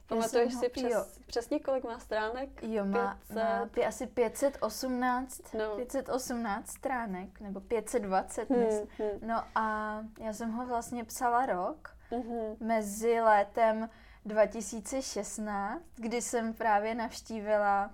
Pamatuješ 0.07 0.53
si 0.53 0.69
přes, 0.69 1.19
přesně, 1.25 1.59
kolik 1.59 1.83
má 1.83 1.99
stránek? 1.99 2.63
Jo, 2.63 2.85
má, 2.85 3.19
500. 3.27 3.35
má 3.35 3.69
asi 3.87 4.07
518, 4.07 5.53
no. 5.53 5.75
518 5.75 6.67
stránek, 6.69 7.39
nebo 7.39 7.59
520 7.59 8.49
hmm, 8.49 8.59
hmm. 8.97 9.09
No 9.21 9.43
a 9.55 9.97
já 10.19 10.33
jsem 10.33 10.51
ho 10.51 10.65
vlastně 10.65 11.03
psala 11.03 11.45
rok, 11.45 11.95
hmm. 12.11 12.55
mezi 12.59 13.21
létem 13.21 13.89
2016, 14.25 15.81
kdy 15.95 16.21
jsem 16.21 16.53
právě 16.53 16.95
navštívila 16.95 17.91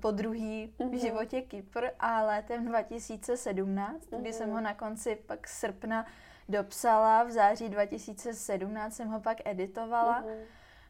po 0.00 0.10
druhý 0.10 0.66
mm-hmm. 0.66 0.88
v 0.88 0.90
mhm. 0.90 0.98
životě 0.98 1.42
Kypr 1.42 1.86
a 1.98 2.22
létem 2.22 2.66
2017, 2.66 4.06
mm-hmm. 4.06 4.20
kdy 4.20 4.32
jsem 4.32 4.48
ho 4.48 4.54
mhm. 4.54 4.64
na 4.64 4.74
konci 4.74 5.16
pak 5.26 5.48
srpna 5.48 6.06
dopsala, 6.48 7.24
v 7.24 7.30
září 7.30 7.68
2017 7.68 8.94
jsem 8.96 9.08
ho 9.08 9.20
pak 9.20 9.38
editovala. 9.44 10.22
Mm-hmm. 10.22 10.44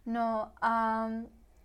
No 0.07 0.53
a 0.63 1.07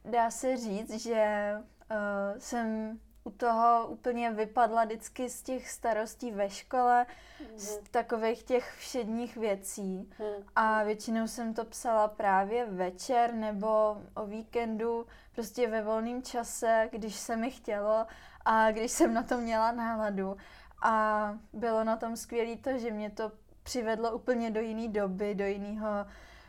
dá 0.05 0.31
se 0.31 0.57
říct, 0.57 1.01
že 1.01 1.53
uh, 1.91 2.39
jsem 2.39 2.99
u 3.23 3.29
toho 3.29 3.87
úplně 3.87 4.31
vypadla 4.31 4.85
vždycky 4.85 5.29
z 5.29 5.41
těch 5.41 5.69
starostí 5.69 6.31
ve 6.31 6.49
škole, 6.49 7.05
mm. 7.39 7.59
z 7.59 7.77
mhm. 7.77 7.85
takových 7.91 8.43
těch 8.43 8.75
všedních 8.77 9.37
věcí. 9.37 10.09
Mm. 10.19 10.45
A 10.55 10.83
většinou 10.83 11.27
jsem 11.27 11.53
to 11.53 11.65
psala 11.65 12.07
právě 12.07 12.65
večer 12.65 13.33
nebo 13.33 13.97
o 14.15 14.25
víkendu, 14.25 15.05
prostě 15.35 15.67
ve 15.67 15.83
volném 15.83 16.23
čase, 16.23 16.89
když 16.91 17.15
se 17.15 17.35
mi 17.35 17.51
chtělo 17.51 18.05
a 18.45 18.71
když 18.71 18.91
jsem 18.91 19.13
na 19.13 19.23
to 19.23 19.37
měla 19.37 19.71
náladu. 19.71 20.37
A 20.83 21.37
bylo 21.53 21.83
na 21.83 21.97
tom 21.97 22.17
skvělé 22.17 22.55
to, 22.55 22.77
že 22.77 22.91
mě 22.91 23.09
to 23.09 23.31
přivedlo 23.63 24.11
úplně 24.11 24.51
do 24.51 24.59
jiné 24.59 24.87
doby, 24.87 25.35
do 25.35 25.45
jiného 25.45 26.05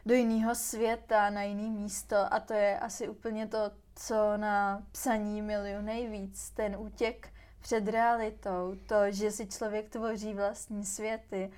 do 0.06 0.14
jiného 0.14 0.54
světa, 0.54 1.30
na 1.30 1.42
jiné 1.42 1.70
místo 1.70 2.16
a 2.30 2.40
to 2.40 2.54
je 2.54 2.78
asi 2.78 3.08
úplně 3.08 3.46
to, 3.46 3.58
co 3.94 4.36
na 4.36 4.82
psaní 4.92 5.42
miluju 5.42 5.80
nejvíc, 5.80 6.50
ten 6.50 6.76
útěk 6.78 7.32
před 7.60 7.88
realitou, 7.88 8.76
to, 8.86 8.96
že 9.10 9.30
si 9.30 9.46
člověk 9.46 9.88
tvoří 9.88 10.34
vlastní 10.34 10.84
světy. 10.84 11.50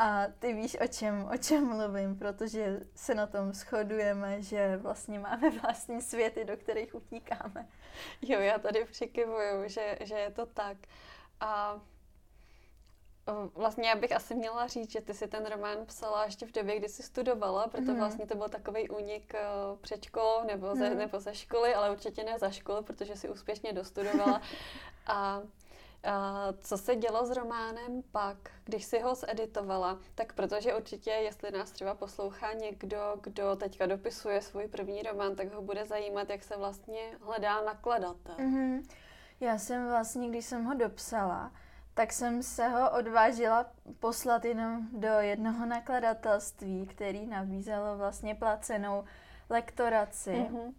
A 0.00 0.26
ty 0.38 0.54
víš, 0.54 0.76
o 0.80 0.86
čem, 0.86 1.28
o 1.34 1.36
čem 1.36 1.76
mluvím, 1.76 2.18
protože 2.18 2.80
se 2.94 3.14
na 3.14 3.26
tom 3.26 3.52
shodujeme, 3.52 4.42
že 4.42 4.76
vlastně 4.76 5.18
máme 5.18 5.50
vlastní 5.50 6.02
světy, 6.02 6.44
do 6.44 6.56
kterých 6.56 6.94
utíkáme. 6.94 7.68
Jo, 8.22 8.40
já 8.40 8.58
tady 8.58 8.84
přikivuju, 8.84 9.68
že, 9.68 9.98
že 10.00 10.14
je 10.14 10.30
to 10.30 10.46
tak. 10.46 10.76
A 11.40 11.80
Vlastně 13.54 13.88
já 13.88 13.96
bych 13.96 14.12
asi 14.12 14.34
měla 14.34 14.66
říct, 14.66 14.90
že 14.90 15.00
ty 15.00 15.14
si 15.14 15.28
ten 15.28 15.46
román 15.46 15.86
psala 15.86 16.24
ještě 16.24 16.46
v 16.46 16.52
době, 16.52 16.78
kdy 16.78 16.88
jsi 16.88 17.02
studovala, 17.02 17.68
proto 17.68 17.90
mm. 17.90 17.98
vlastně 17.98 18.26
to 18.26 18.34
byl 18.34 18.48
takový 18.48 18.88
únik 18.88 19.34
uh, 19.34 19.78
před 19.78 20.04
školou 20.04 20.44
nebo 20.46 20.76
ze, 20.76 20.90
mm. 20.90 20.98
nebo 20.98 21.20
ze 21.20 21.34
školy, 21.34 21.74
ale 21.74 21.90
určitě 21.90 22.24
ne 22.24 22.38
za 22.38 22.50
školu, 22.50 22.82
protože 22.82 23.16
si 23.16 23.28
úspěšně 23.28 23.72
dostudovala. 23.72 24.40
a 25.06 25.42
a 26.04 26.46
co 26.60 26.78
se 26.78 26.96
dělo 26.96 27.26
s 27.26 27.30
románem 27.30 28.02
pak, 28.12 28.36
když 28.64 28.84
si 28.84 29.00
ho 29.00 29.14
zeditovala? 29.14 29.98
Tak 30.14 30.32
protože 30.32 30.74
určitě, 30.74 31.10
jestli 31.10 31.50
nás 31.50 31.70
třeba 31.70 31.94
poslouchá 31.94 32.52
někdo, 32.52 33.16
kdo 33.22 33.56
teďka 33.56 33.86
dopisuje 33.86 34.42
svůj 34.42 34.68
první 34.68 35.02
román, 35.02 35.36
tak 35.36 35.54
ho 35.54 35.62
bude 35.62 35.84
zajímat, 35.86 36.30
jak 36.30 36.42
se 36.42 36.56
vlastně 36.56 37.00
hledá 37.22 37.64
nakladatel. 37.64 38.34
Mm-hmm. 38.34 38.82
Já 39.40 39.58
jsem 39.58 39.88
vlastně, 39.88 40.28
když 40.28 40.44
jsem 40.44 40.64
ho 40.64 40.74
dopsala, 40.74 41.52
tak 41.94 42.12
jsem 42.12 42.42
se 42.42 42.68
ho 42.68 42.90
odvážila 42.90 43.66
poslat 43.98 44.44
jenom 44.44 44.88
do 44.92 45.08
jednoho 45.08 45.66
nakladatelství, 45.66 46.86
který 46.86 47.26
nabízelo 47.26 47.96
vlastně 47.96 48.34
placenou 48.34 49.04
lektoraci 49.50 50.30
mm-hmm. 50.30 50.72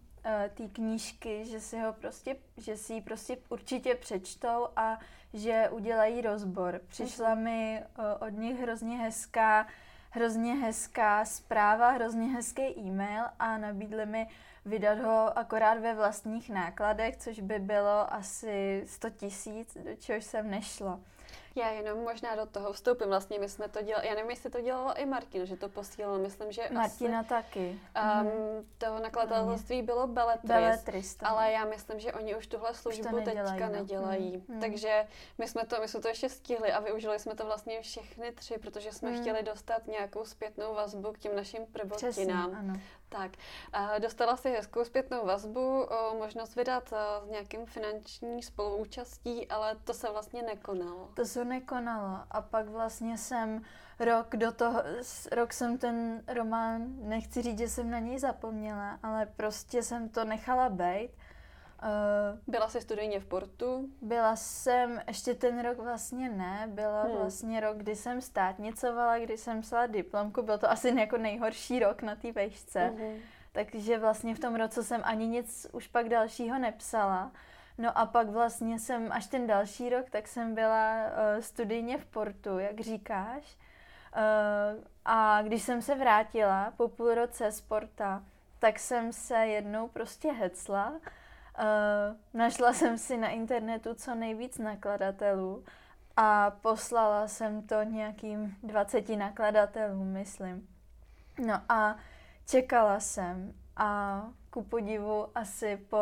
Té 0.54 0.68
knížky, 0.68 1.44
že 1.44 1.60
si 1.60 1.78
ho 1.78 1.92
prostě, 1.92 2.36
že 2.56 2.76
si 2.76 2.92
ji 2.92 3.00
prostě 3.00 3.36
určitě 3.48 3.94
přečtou 3.94 4.68
a 4.76 4.98
že 5.32 5.68
udělají 5.70 6.20
rozbor. 6.20 6.80
Přišla 6.88 7.34
mm-hmm. 7.34 7.42
mi 7.42 7.78
eh, 7.78 8.14
od 8.26 8.28
nich 8.28 8.60
hrozně 8.60 8.96
hezká, 8.96 9.66
hrozně 10.10 10.54
hezká 10.54 11.24
zpráva, 11.24 11.90
hrozně 11.90 12.26
hezký 12.26 12.62
e-mail 12.62 13.24
a 13.38 13.58
nabídli 13.58 14.06
mi 14.06 14.26
vydat 14.64 14.98
ho 14.98 15.38
akorát 15.38 15.78
ve 15.78 15.94
vlastních 15.94 16.50
nákladech, 16.50 17.16
což 17.16 17.40
by 17.40 17.58
bylo 17.58 18.14
asi 18.14 18.82
100 18.86 19.10
tisíc, 19.10 19.76
do 19.84 19.96
čehož 19.96 20.24
jsem 20.24 20.50
nešla. 20.50 21.00
Já 21.56 21.70
jenom 21.70 21.98
možná 21.98 22.36
do 22.36 22.46
toho 22.46 22.72
vstoupím. 22.72 23.08
Vlastně 23.08 23.38
my 23.38 23.48
jsme 23.48 23.68
to 23.68 23.82
dělali, 23.82 24.06
já 24.08 24.14
nevím, 24.14 24.30
jestli 24.30 24.50
to 24.50 24.60
dělala 24.60 24.92
i 24.92 25.06
Martina, 25.06 25.44
že 25.44 25.56
to 25.56 25.68
posílala, 25.68 26.18
myslím, 26.18 26.52
že 26.52 26.62
Martina 26.72 27.20
asi, 27.20 27.28
taky. 27.28 27.80
Um, 28.20 28.26
mm. 28.26 28.66
To 28.78 28.98
nakladatelství 28.98 29.82
bylo 29.82 30.06
Beletris, 30.06 30.48
Beletris 30.48 31.16
ale 31.20 31.52
já 31.52 31.64
myslím, 31.64 32.00
že 32.00 32.12
oni 32.12 32.36
už 32.36 32.46
tuhle 32.46 32.74
službu 32.74 33.16
už 33.16 33.24
nedělají, 33.24 33.50
teďka 33.50 33.66
no. 33.66 33.72
nedělají. 33.72 34.44
Mm. 34.48 34.60
Takže 34.60 35.06
my 35.38 35.48
jsme, 35.48 35.66
to, 35.66 35.80
my 35.80 35.88
jsme 35.88 36.00
to 36.00 36.08
ještě 36.08 36.28
stihli 36.28 36.72
a 36.72 36.80
využili 36.80 37.18
jsme 37.18 37.34
to 37.34 37.46
vlastně 37.46 37.80
všechny 37.80 38.32
tři, 38.32 38.58
protože 38.58 38.92
jsme 38.92 39.10
mm. 39.10 39.20
chtěli 39.20 39.42
dostat 39.42 39.86
nějakou 39.86 40.24
zpětnou 40.24 40.74
vazbu 40.74 41.12
k 41.12 41.18
těm 41.18 41.36
našim 41.36 41.66
prvotinám. 41.66 42.80
Tak, 43.12 43.30
dostala 43.98 44.36
si 44.36 44.50
hezkou 44.50 44.84
zpětnou 44.84 45.26
vazbu, 45.26 45.82
o 45.82 46.14
možnost 46.18 46.56
vydat 46.56 46.88
s 47.22 47.30
nějakým 47.30 47.66
finanční 47.66 48.42
spoluúčastí, 48.42 49.48
ale 49.48 49.76
to 49.84 49.94
se 49.94 50.10
vlastně 50.10 50.42
nekonalo. 50.42 51.10
To 51.14 51.24
se 51.24 51.44
nekonalo 51.44 52.18
a 52.30 52.42
pak 52.42 52.68
vlastně 52.68 53.18
jsem 53.18 53.62
rok 53.98 54.36
do 54.36 54.52
toho, 54.52 54.82
rok 55.32 55.52
jsem 55.52 55.78
ten 55.78 56.22
román, 56.34 56.82
nechci 56.98 57.42
říct, 57.42 57.58
že 57.58 57.68
jsem 57.68 57.90
na 57.90 57.98
něj 57.98 58.18
zapomněla, 58.18 58.98
ale 59.02 59.26
prostě 59.26 59.82
jsem 59.82 60.08
to 60.08 60.24
nechala 60.24 60.68
být. 60.68 61.10
Uh, 61.82 62.38
byla 62.46 62.68
jsi 62.68 62.80
studijně 62.80 63.20
v 63.20 63.26
Portu? 63.26 63.88
Byla 64.02 64.36
jsem, 64.36 65.00
ještě 65.08 65.34
ten 65.34 65.62
rok 65.62 65.78
vlastně 65.78 66.28
ne, 66.28 66.64
byla 66.66 67.02
hmm. 67.02 67.16
vlastně 67.16 67.60
rok, 67.60 67.76
kdy 67.76 67.96
jsem 67.96 68.20
státnicovala, 68.20 69.18
kdy 69.18 69.38
jsem 69.38 69.60
psala 69.60 69.86
diplomku, 69.86 70.42
byl 70.42 70.58
to 70.58 70.70
asi 70.70 71.00
jako 71.00 71.18
nejhorší 71.18 71.78
rok 71.78 72.02
na 72.02 72.16
té 72.16 72.32
vejšce, 72.32 72.80
hmm. 72.80 73.18
takže 73.52 73.98
vlastně 73.98 74.34
v 74.34 74.38
tom 74.38 74.54
roce 74.54 74.84
jsem 74.84 75.00
ani 75.04 75.26
nic 75.26 75.66
už 75.72 75.86
pak 75.86 76.08
dalšího 76.08 76.58
nepsala. 76.58 77.32
No 77.78 77.98
a 77.98 78.06
pak 78.06 78.28
vlastně 78.28 78.78
jsem, 78.78 79.12
až 79.12 79.26
ten 79.26 79.46
další 79.46 79.88
rok, 79.88 80.10
tak 80.10 80.28
jsem 80.28 80.54
byla 80.54 80.94
uh, 80.96 81.40
studijně 81.40 81.98
v 81.98 82.06
Portu, 82.06 82.58
jak 82.58 82.80
říkáš. 82.80 83.56
Uh, 84.16 84.84
a 85.04 85.42
když 85.42 85.62
jsem 85.62 85.82
se 85.82 85.94
vrátila 85.94 86.72
po 86.76 86.88
půl 86.88 87.14
roce 87.14 87.52
z 87.52 87.60
Porta, 87.60 88.24
tak 88.58 88.78
jsem 88.78 89.12
se 89.12 89.36
jednou 89.36 89.88
prostě 89.88 90.32
hecla 90.32 90.92
Uh, 91.60 92.16
našla 92.34 92.72
jsem 92.72 92.98
si 92.98 93.16
na 93.16 93.28
internetu 93.28 93.94
co 93.94 94.14
nejvíc 94.14 94.58
nakladatelů 94.58 95.64
a 96.16 96.50
poslala 96.50 97.28
jsem 97.28 97.62
to 97.62 97.82
nějakým 97.82 98.56
20 98.62 99.08
nakladatelům, 99.08 100.12
myslím. 100.12 100.68
No 101.46 101.62
a 101.68 101.96
čekala 102.46 103.00
jsem 103.00 103.54
a 103.76 104.22
ku 104.50 104.62
podivu 104.62 105.26
asi 105.34 105.76
po, 105.76 105.96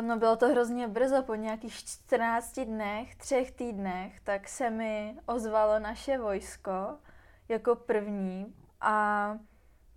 no 0.00 0.18
bylo 0.18 0.36
to 0.36 0.48
hrozně 0.48 0.88
brzo, 0.88 1.22
po 1.22 1.34
nějakých 1.34 1.74
14 1.74 2.60
dnech, 2.60 3.16
třech 3.16 3.50
týdnech, 3.52 4.20
tak 4.20 4.48
se 4.48 4.70
mi 4.70 5.16
ozvalo 5.26 5.78
naše 5.78 6.18
vojsko 6.18 6.98
jako 7.48 7.74
první 7.74 8.54
a 8.80 9.38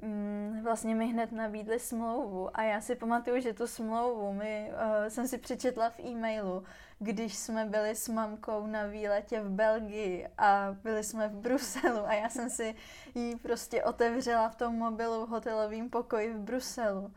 mm, 0.02 0.60
vlastně 0.64 0.96
mi 0.96 1.08
hned 1.08 1.32
nabídli 1.32 1.80
smlouvu 1.80 2.58
a 2.58 2.64
já 2.64 2.82
si 2.82 2.96
pamatuju, 2.96 3.42
že 3.42 3.54
tu 3.54 3.68
smlouvu 3.68 4.34
mi, 4.34 4.72
uh, 4.72 5.08
jsem 5.08 5.28
si 5.28 5.38
přečetla 5.38 5.90
v 5.90 6.00
e-mailu, 6.00 6.64
když 7.00 7.36
jsme 7.36 7.66
byli 7.66 7.96
s 7.96 8.10
mamkou 8.10 8.68
na 8.68 8.86
výletě 8.86 9.42
v 9.42 9.50
Belgii 9.50 10.28
a 10.38 10.76
byli 10.84 11.04
jsme 11.04 11.28
v 11.28 11.36
Bruselu 11.36 12.06
a 12.06 12.14
já 12.14 12.30
jsem 12.30 12.50
si 12.50 12.76
ji 13.16 13.36
prostě 13.36 13.84
otevřela 13.84 14.50
v 14.50 14.56
tom 14.56 14.76
mobilu 14.76 15.26
v 15.26 15.30
hotelovém 15.30 15.90
pokoji 15.90 16.34
v 16.34 16.40
Bruselu. 16.40 17.14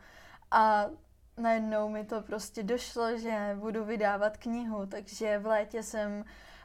A 0.51 0.85
najednou 1.37 1.89
mi 1.89 2.05
to 2.05 2.21
prostě 2.21 2.63
došlo, 2.63 3.17
že 3.17 3.57
budu 3.59 3.85
vydávat 3.85 4.37
knihu, 4.37 4.85
takže 4.85 5.39
v 5.39 5.45
létě 5.45 5.83
jsem 5.83 6.11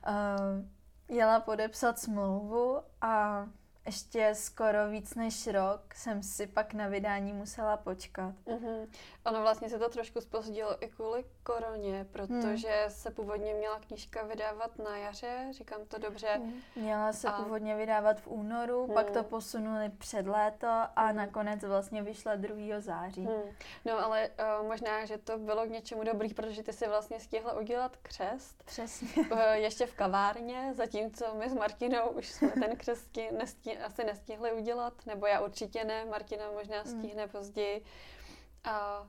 uh, 0.08 1.16
jela 1.16 1.40
podepsat 1.40 1.98
smlouvu 1.98 2.82
a 3.00 3.46
ještě 3.90 4.34
skoro 4.34 4.88
víc 4.88 5.14
než 5.14 5.46
rok 5.46 5.94
jsem 5.94 6.22
si 6.22 6.46
pak 6.46 6.74
na 6.74 6.88
vydání 6.88 7.32
musela 7.32 7.76
počkat. 7.76 8.34
Mm-hmm. 8.46 8.88
Ono 9.26 9.42
vlastně 9.42 9.68
se 9.68 9.78
to 9.78 9.88
trošku 9.88 10.20
spozdilo 10.20 10.84
i 10.84 10.88
kvůli 10.88 11.24
koroně, 11.42 12.06
protože 12.12 12.68
hmm. 12.68 12.90
se 12.90 13.10
původně 13.10 13.54
měla 13.54 13.80
knížka 13.80 14.22
vydávat 14.22 14.78
na 14.78 14.96
jaře, 14.96 15.48
říkám 15.50 15.80
to 15.88 15.98
dobře. 15.98 16.28
Hmm. 16.34 16.60
Měla 16.76 17.12
se 17.12 17.28
a... 17.28 17.32
původně 17.32 17.76
vydávat 17.76 18.20
v 18.20 18.26
únoru, 18.26 18.84
hmm. 18.84 18.94
pak 18.94 19.10
to 19.10 19.24
posunuli 19.24 19.88
před 19.98 20.26
léto 20.26 20.66
a 20.96 21.06
hmm. 21.06 21.16
nakonec 21.16 21.62
vlastně 21.62 22.02
vyšla 22.02 22.36
2. 22.36 22.80
září. 22.80 23.24
Hmm. 23.24 23.42
No 23.84 24.04
ale 24.04 24.28
uh, 24.60 24.66
možná, 24.66 25.04
že 25.04 25.18
to 25.18 25.38
bylo 25.38 25.66
k 25.66 25.70
něčemu 25.70 26.04
dobrý, 26.04 26.34
protože 26.34 26.62
ty 26.62 26.72
si 26.72 26.88
vlastně 26.88 27.20
stihla 27.20 27.58
udělat 27.58 27.96
křest. 27.96 28.62
Přesně. 28.64 29.08
Uh, 29.32 29.40
ještě 29.52 29.86
v 29.86 29.94
kavárně, 29.94 30.74
zatímco 30.74 31.34
my 31.34 31.50
s 31.50 31.54
Martinou 31.54 32.08
už 32.08 32.28
jsme 32.28 32.48
ten 32.48 32.76
křest 32.76 33.18
nestí, 33.38 33.70
asi 33.80 34.04
nestihli 34.04 34.52
udělat, 34.52 35.06
nebo 35.06 35.26
já 35.26 35.40
určitě 35.40 35.84
ne, 35.84 36.04
Martina 36.04 36.50
možná 36.50 36.82
hmm. 36.82 36.98
stihne 36.98 37.22
hmm. 37.22 37.30
později. 37.30 37.84
A, 38.64 39.06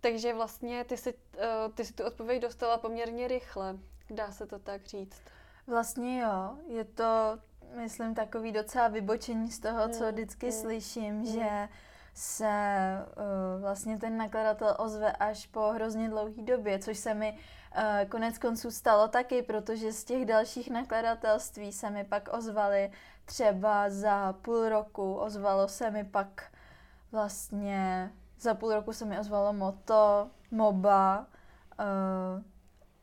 takže 0.00 0.34
vlastně 0.34 0.84
ty 0.84 0.96
si, 0.96 1.14
uh, 1.14 1.74
ty 1.74 1.84
si 1.84 1.92
tu 1.92 2.04
odpověď 2.04 2.42
dostala 2.42 2.78
poměrně 2.78 3.28
rychle, 3.28 3.76
dá 4.10 4.32
se 4.32 4.46
to 4.46 4.58
tak 4.58 4.86
říct. 4.86 5.22
Vlastně 5.66 6.20
jo, 6.20 6.58
je 6.66 6.84
to, 6.84 7.38
myslím, 7.74 8.14
takový 8.14 8.52
docela 8.52 8.88
vybočení 8.88 9.50
z 9.50 9.58
toho, 9.58 9.88
co 9.88 10.04
hmm, 10.04 10.12
vždycky 10.12 10.46
mm. 10.46 10.52
slyším, 10.52 11.14
mm. 11.14 11.26
že 11.26 11.68
se 12.14 12.48
uh, 13.06 13.60
vlastně 13.60 13.98
ten 13.98 14.16
nakladatel 14.16 14.76
ozve 14.78 15.12
až 15.12 15.46
po 15.46 15.60
hrozně 15.60 16.08
dlouhé 16.08 16.42
době, 16.42 16.78
což 16.78 16.98
se 16.98 17.14
mi 17.14 17.32
uh, 17.32 17.38
konec 18.08 18.38
konců 18.38 18.70
stalo 18.70 19.08
taky, 19.08 19.42
protože 19.42 19.92
z 19.92 20.04
těch 20.04 20.24
dalších 20.24 20.70
nakladatelství 20.70 21.72
se 21.72 21.90
mi 21.90 22.04
pak 22.04 22.28
ozvali 22.32 22.92
třeba 23.24 23.90
za 23.90 24.32
půl 24.32 24.68
roku, 24.68 25.14
ozvalo 25.14 25.68
se 25.68 25.90
mi 25.90 26.04
pak 26.04 26.52
vlastně 27.12 28.12
za 28.40 28.54
půl 28.54 28.74
roku 28.74 28.92
se 28.92 29.04
mi 29.04 29.18
ozvalo 29.18 29.52
Moto, 29.52 30.30
MOBA, 30.50 31.26
uh, 31.80 32.42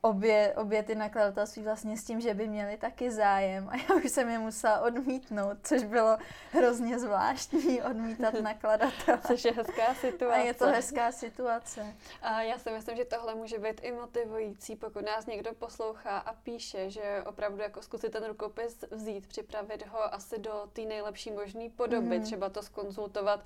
obě, 0.04 0.54
obě 0.56 0.82
ty 0.82 0.94
nakladatelství 0.94 1.62
vlastně 1.62 1.96
s 1.96 2.04
tím, 2.04 2.20
že 2.20 2.34
by 2.34 2.48
měli 2.48 2.76
taky 2.76 3.10
zájem 3.10 3.68
a 3.68 3.76
já 3.76 3.94
už 4.04 4.10
jsem 4.10 4.28
je 4.28 4.38
musela 4.38 4.80
odmítnout, 4.80 5.56
což 5.62 5.84
bylo 5.84 6.16
hrozně 6.52 6.98
zvláštní 6.98 7.82
odmítat 7.82 8.34
nakladatel. 8.34 9.18
Což 9.26 9.44
je 9.44 9.52
hezká 9.52 9.94
situace. 9.94 10.34
A 10.34 10.38
je 10.38 10.54
to 10.54 10.66
hezká 10.66 11.12
situace. 11.12 11.94
A 12.22 12.42
já 12.42 12.58
si 12.58 12.70
myslím, 12.70 12.96
že 12.96 13.04
tohle 13.04 13.34
může 13.34 13.58
být 13.58 13.80
i 13.84 13.92
motivující, 13.92 14.76
pokud 14.76 15.04
nás 15.04 15.26
někdo 15.26 15.54
poslouchá 15.54 16.18
a 16.18 16.32
píše, 16.32 16.90
že 16.90 17.22
opravdu 17.26 17.62
jako 17.62 17.82
zkusit 17.82 18.12
ten 18.12 18.24
rukopis 18.24 18.84
vzít, 18.90 19.26
připravit 19.26 19.86
ho 19.86 20.14
asi 20.14 20.38
do 20.38 20.68
té 20.72 20.82
nejlepší 20.82 21.30
možné 21.30 21.68
podoby, 21.76 22.18
mm. 22.18 22.24
třeba 22.24 22.48
to 22.48 22.62
skonzultovat 22.62 23.44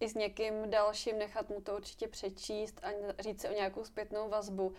i 0.00 0.08
s 0.08 0.14
někým 0.14 0.70
dalším, 0.70 1.18
nechat 1.18 1.48
mu 1.48 1.60
to 1.60 1.76
určitě 1.76 2.08
přečíst 2.08 2.80
a 2.82 2.88
říct 3.22 3.40
si 3.40 3.48
o 3.48 3.52
nějakou 3.52 3.84
zpětnou 3.84 4.28
vazbu. 4.28 4.72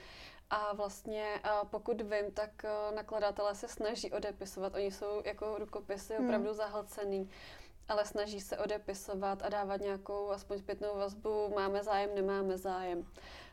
A 0.50 0.74
vlastně 0.74 1.42
pokud 1.70 2.02
vím, 2.02 2.32
tak 2.34 2.66
nakladatelé 2.96 3.56
se 3.56 3.68
snaží 3.68 4.12
odepisovat. 4.12 4.76
Oni 4.76 4.92
jsou 4.92 5.22
jako 5.26 5.58
rukopisy 5.58 6.14
hmm. 6.16 6.26
opravdu 6.26 6.48
hmm. 6.48 6.58
zahlcený, 6.58 7.30
ale 7.88 8.06
snaží 8.06 8.42
se 8.42 8.58
odepisovat 8.58 9.42
a 9.44 9.50
dávat 9.50 9.82
nějakou 9.82 10.30
aspoň 10.30 10.60
zpětnou 10.60 10.98
vazbu. 10.98 11.54
Máme 11.56 11.84
zájem, 11.84 12.16
nemáme 12.16 12.58
zájem. 12.58 13.08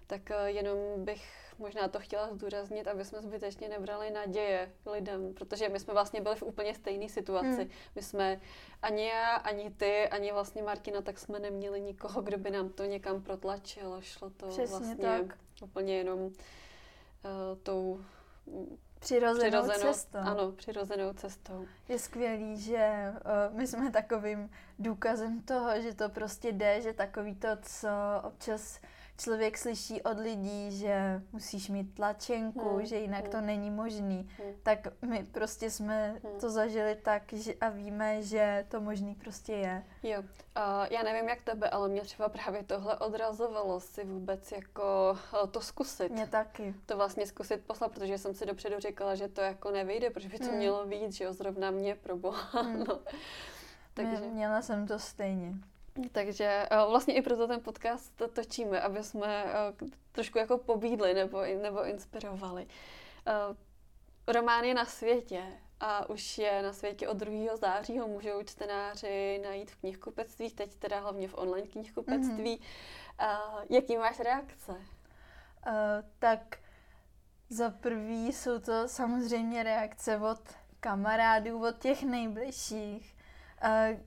Tak 0.07 0.23
jenom 0.47 0.79
bych 0.97 1.53
možná 1.59 1.89
to 1.89 2.01
chtěla 2.01 2.31
zdůraznit, 2.35 2.89
aby 2.89 3.05
jsme 3.05 3.23
zbytečně 3.23 3.69
nebrali 3.69 4.11
naděje 4.11 4.73
lidem, 4.93 5.35
protože 5.35 5.69
my 5.69 5.81
jsme 5.81 5.93
vlastně 5.93 6.21
byli 6.21 6.37
v 6.37 6.43
úplně 6.43 6.75
stejné 6.75 7.09
situaci. 7.09 7.47
Hmm. 7.47 7.71
My 7.95 8.03
jsme 8.03 8.41
ani 8.83 9.07
já, 9.07 9.35
ani 9.35 9.71
ty, 9.71 10.09
ani 10.09 10.33
vlastně 10.33 10.63
Martina, 10.63 11.03
tak 11.03 11.19
jsme 11.19 11.39
neměli 11.39 11.81
nikoho, 11.81 12.23
kdo 12.23 12.39
by 12.39 12.51
nám 12.51 12.69
to 12.69 12.85
někam 12.85 13.23
protlačil. 13.23 14.01
Šlo 14.01 14.31
to 14.31 14.47
Přesně 14.49 14.79
vlastně 14.79 14.97
tak. 14.97 15.39
úplně 15.63 15.97
jenom 15.97 16.31
tou 17.63 18.01
Přirozenou, 19.03 19.63
přirozenou 19.63 19.93
cestou. 19.93 20.19
Ano, 20.19 20.53
přirozenou 20.53 21.13
cestou. 21.13 21.67
Je 21.89 21.99
skvělý, 21.99 22.61
že 22.61 23.13
uh, 23.51 23.57
my 23.57 23.67
jsme 23.67 23.91
takovým 23.91 24.51
důkazem 24.79 25.43
toho, 25.43 25.81
že 25.81 25.95
to 25.95 26.09
prostě 26.09 26.53
jde, 26.53 26.81
že 26.81 26.93
takový 26.93 27.35
to, 27.35 27.49
co 27.63 27.89
občas 28.23 28.81
člověk 29.23 29.59
slyší 29.59 30.03
od 30.03 30.19
lidí, 30.19 30.79
že 30.79 31.23
musíš 31.33 31.69
mít 31.69 31.95
tlačenku, 31.95 32.77
hmm. 32.77 32.87
že 32.87 32.97
jinak 32.97 33.23
hmm. 33.23 33.31
to 33.31 33.41
není 33.41 33.71
možný, 33.71 34.31
hmm. 34.39 34.55
tak 34.63 34.89
my 35.03 35.27
prostě 35.33 35.71
jsme 35.71 36.09
hmm. 36.09 36.41
to 36.41 36.51
zažili 36.51 36.97
tak 37.03 37.23
že, 37.33 37.55
a 37.55 37.69
víme, 37.69 38.23
že 38.23 38.67
to 38.69 38.81
možný 38.81 39.15
prostě 39.15 39.53
je. 39.53 39.85
Jo, 40.03 40.21
uh, 40.21 40.27
já 40.91 41.03
nevím 41.03 41.29
jak 41.29 41.43
tebe, 41.43 41.71
ale 41.71 41.89
mě 41.89 42.01
třeba 42.01 42.29
právě 42.29 42.63
tohle 42.63 42.99
odrazovalo 42.99 43.81
si 43.81 44.05
vůbec 44.05 44.53
jako 44.53 45.19
uh, 45.43 45.51
to 45.51 45.61
zkusit. 45.61 46.13
Mě 46.13 46.27
taky. 46.27 46.75
To 46.87 46.97
vlastně 46.97 47.27
zkusit 47.27 47.65
poslat, 47.67 47.93
protože 47.93 48.19
jsem 48.19 48.35
si 48.35 48.47
dopředu 48.47 48.81
říkala, 48.81 49.15
že 49.15 49.29
to 49.29 49.41
jako 49.41 49.71
nevyjde, 49.71 50.11
protože 50.11 50.29
by 50.29 50.39
to 50.39 50.45
hmm. 50.45 50.57
mělo 50.57 50.87
víc, 50.87 51.13
že 51.13 51.25
jo, 51.25 51.33
zrovna 51.33 51.71
mě 51.71 51.95
pro 51.95 52.17
boha. 52.17 52.63
Hmm. 52.63 52.85
no. 52.85 53.01
Takže... 53.95 54.17
Měla 54.21 54.63
jsem 54.63 54.87
to 54.87 54.99
stejně. 54.99 55.55
Takže 56.13 56.67
eh, 56.71 56.77
vlastně 56.89 57.15
i 57.15 57.23
proto 57.23 57.49
ten 57.49 57.61
podcast 57.61 58.17
to 58.17 58.29
točíme, 58.29 58.81
aby 58.81 59.05
jsme 59.05 59.45
eh, 59.45 59.87
trošku 60.13 60.39
jako 60.39 60.59
pobídli 60.59 61.15
nebo, 61.15 61.43
nebo 61.63 61.85
inspirovali. 61.85 62.67
Eh, 63.27 64.33
román 64.33 64.65
je 64.65 64.75
na 64.75 64.85
světě 64.85 65.43
a 65.81 66.11
už 66.11 66.39
je 66.39 66.63
na 66.63 66.73
světě 66.73 67.09
od 67.09 67.17
2. 67.17 67.57
září, 67.57 67.99
ho 67.99 68.09
můžou 68.09 68.43
čtenáři 68.43 69.41
najít 69.45 69.71
v 69.71 69.77
knihkupectví, 69.77 70.51
teď 70.51 70.75
teda 70.75 71.01
hlavně 71.01 71.29
v 71.29 71.35
online 71.39 71.67
knihkupectví. 71.67 72.57
Mm-hmm. 72.57 73.67
Jaký 73.71 73.97
máš 73.97 74.21
reakce? 74.21 74.73
Uh, 74.73 75.73
tak 76.19 76.59
za 77.49 77.71
prvý 77.71 78.33
jsou 78.33 78.59
to 78.59 78.89
samozřejmě 78.89 79.63
reakce 79.63 80.19
od 80.19 80.41
kamarádů, 80.81 81.67
od 81.69 81.79
těch 81.79 82.03
nejbližších, 82.03 83.17
uh, 83.65 84.01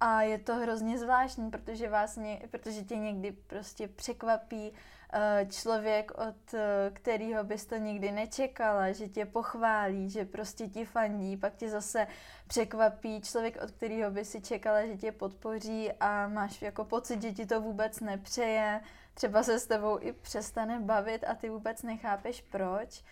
a 0.00 0.22
je 0.22 0.38
to 0.38 0.54
hrozně 0.54 0.98
zvláštní, 0.98 1.50
protože, 1.50 1.88
vás 1.88 2.16
ně, 2.16 2.40
protože 2.50 2.82
tě 2.82 2.96
někdy 2.96 3.32
prostě 3.32 3.88
překvapí 3.88 4.70
uh, 4.70 5.48
člověk, 5.50 6.10
od 6.10 6.54
uh, 6.54 6.60
kterého 6.92 7.44
bys 7.44 7.66
to 7.66 7.76
nikdy 7.76 8.12
nečekala, 8.12 8.92
že 8.92 9.08
tě 9.08 9.26
pochválí, 9.26 10.10
že 10.10 10.24
prostě 10.24 10.68
ti 10.68 10.84
fandí, 10.84 11.36
pak 11.36 11.56
tě 11.56 11.68
zase 11.68 12.06
překvapí 12.46 13.20
člověk, 13.20 13.62
od 13.62 13.70
kterého 13.70 14.10
by 14.10 14.24
si 14.24 14.40
čekala, 14.40 14.86
že 14.86 14.96
tě 14.96 15.12
podpoří 15.12 15.92
a 15.92 16.28
máš 16.28 16.62
jako 16.62 16.84
pocit, 16.84 17.22
že 17.22 17.32
ti 17.32 17.46
to 17.46 17.60
vůbec 17.60 18.00
nepřeje, 18.00 18.80
třeba 19.14 19.42
se 19.42 19.58
s 19.58 19.66
tebou 19.66 19.98
i 20.00 20.12
přestane 20.12 20.80
bavit 20.80 21.24
a 21.24 21.34
ty 21.34 21.48
vůbec 21.48 21.82
nechápeš 21.82 22.40
proč. 22.40 23.04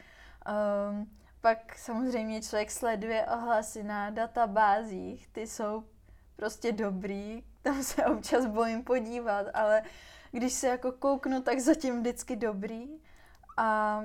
Um, 0.90 1.10
pak 1.40 1.78
samozřejmě 1.78 2.42
člověk 2.42 2.70
sleduje 2.70 3.26
ohlasy 3.26 3.82
na 3.82 4.10
databázích, 4.10 5.28
ty 5.28 5.46
jsou 5.46 5.84
prostě 6.36 6.72
dobrý, 6.72 7.42
tam 7.62 7.82
se 7.82 8.04
občas 8.04 8.46
bojím 8.46 8.84
podívat, 8.84 9.46
ale 9.54 9.82
když 10.30 10.52
se 10.52 10.68
jako 10.68 10.92
kouknu, 10.92 11.42
tak 11.42 11.60
zatím 11.60 12.00
vždycky 12.00 12.36
dobrý. 12.36 12.88
A 13.56 14.00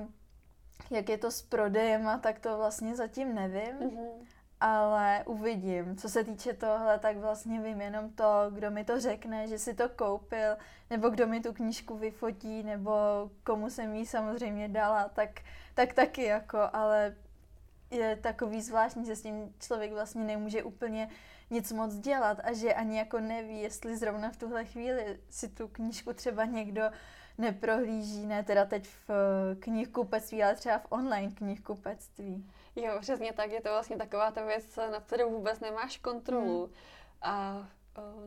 jak 0.90 1.08
je 1.08 1.18
to 1.18 1.30
s 1.30 1.42
prodejem, 1.42 2.18
tak 2.20 2.38
to 2.38 2.56
vlastně 2.56 2.96
zatím 2.96 3.34
nevím, 3.34 3.78
mm-hmm. 3.78 4.26
ale 4.60 5.22
uvidím. 5.26 5.96
Co 5.96 6.08
se 6.08 6.24
týče 6.24 6.52
tohle, 6.52 6.98
tak 6.98 7.16
vlastně 7.16 7.60
vím 7.60 7.80
jenom 7.80 8.10
to, 8.10 8.46
kdo 8.50 8.70
mi 8.70 8.84
to 8.84 9.00
řekne, 9.00 9.48
že 9.48 9.58
si 9.58 9.74
to 9.74 9.88
koupil, 9.88 10.56
nebo 10.90 11.08
kdo 11.08 11.26
mi 11.26 11.40
tu 11.40 11.52
knížku 11.52 11.96
vyfotí, 11.96 12.62
nebo 12.62 12.92
komu 13.44 13.70
jsem 13.70 13.94
ji 13.94 14.06
samozřejmě 14.06 14.68
dala, 14.68 15.08
tak, 15.08 15.40
tak 15.74 15.92
taky 15.92 16.24
jako, 16.24 16.58
ale 16.72 17.16
je 17.90 18.16
takový 18.16 18.62
zvláštní, 18.62 19.06
že 19.06 19.16
s 19.16 19.22
tím 19.22 19.54
člověk 19.58 19.92
vlastně 19.92 20.24
nemůže 20.24 20.62
úplně 20.62 21.08
nic 21.52 21.72
moc 21.72 21.94
dělat 21.94 22.38
a 22.44 22.52
že 22.52 22.74
ani 22.74 22.98
jako 22.98 23.20
neví, 23.20 23.60
jestli 23.60 23.96
zrovna 23.96 24.30
v 24.30 24.36
tuhle 24.36 24.64
chvíli 24.64 25.20
si 25.30 25.48
tu 25.48 25.68
knížku 25.68 26.12
třeba 26.12 26.44
někdo 26.44 26.82
neprohlíží, 27.38 28.26
ne 28.26 28.42
teda 28.42 28.64
teď 28.64 28.86
v 28.86 29.10
eh, 29.10 29.54
knihkupectví, 29.54 30.42
ale 30.42 30.54
třeba 30.54 30.78
v 30.78 30.86
online 30.88 31.32
knihkupectví. 31.32 32.50
Jo, 32.76 32.98
přesně 33.00 33.32
tak, 33.32 33.50
je 33.50 33.60
to 33.60 33.68
vlastně 33.68 33.96
taková 33.96 34.30
ta 34.30 34.44
věc, 34.44 34.76
na 34.76 35.00
kterou 35.00 35.30
vůbec 35.30 35.60
nemáš 35.60 35.96
kontrolu. 35.96 36.64
Hmm. 36.64 36.74
A 37.22 37.66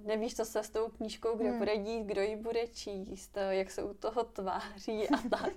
nevíš, 0.03 0.35
co 0.35 0.45
se 0.45 0.63
s 0.63 0.69
tou 0.69 0.89
knížkou, 0.89 1.37
kde 1.37 1.49
hmm. 1.49 1.59
bude 1.59 1.77
dít, 1.77 2.03
kdo 2.03 2.21
ji 2.21 2.35
bude 2.35 2.67
číst, 2.67 3.37
jak 3.49 3.71
se 3.71 3.83
u 3.83 3.93
toho 3.93 4.23
tváří 4.23 5.09
a 5.09 5.29
tak. 5.29 5.53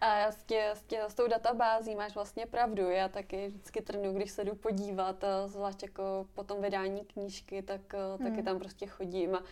A 0.00 0.32
s, 0.32 0.44
tě, 0.44 0.70
s, 0.74 0.82
tě, 0.82 1.02
s 1.08 1.14
tou 1.14 1.26
databází 1.28 1.94
máš 1.94 2.14
vlastně 2.14 2.46
pravdu. 2.46 2.90
Já 2.90 3.08
taky 3.08 3.48
vždycky 3.48 3.82
trnu, 3.82 4.12
když 4.12 4.30
se 4.30 4.44
jdu 4.44 4.54
podívat, 4.54 5.24
zvlášť 5.46 5.82
jako 5.82 6.26
po 6.34 6.44
tom 6.44 6.62
vydání 6.62 7.04
knížky, 7.04 7.62
tak 7.62 7.94
hmm. 7.94 8.30
taky 8.30 8.42
tam 8.42 8.58
prostě 8.58 8.86
chodím 8.86 9.34
a 9.34 9.42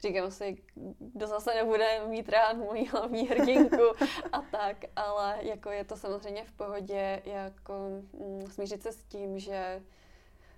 říkám 0.00 0.30
si, 0.30 0.56
kdo 0.98 1.26
zase 1.26 1.54
nebude 1.54 2.06
mít 2.06 2.28
rád 2.28 2.56
moji 2.56 2.86
hlavní 2.86 3.28
hrdinku 3.28 3.82
a 4.32 4.40
tak, 4.40 4.76
ale 4.96 5.38
jako 5.40 5.70
je 5.70 5.84
to 5.84 5.96
samozřejmě 5.96 6.44
v 6.44 6.52
pohodě, 6.52 7.22
jako 7.24 7.72
mm, 8.12 8.46
smířit 8.50 8.82
se 8.82 8.92
s 8.92 9.04
tím, 9.04 9.38
že 9.38 9.82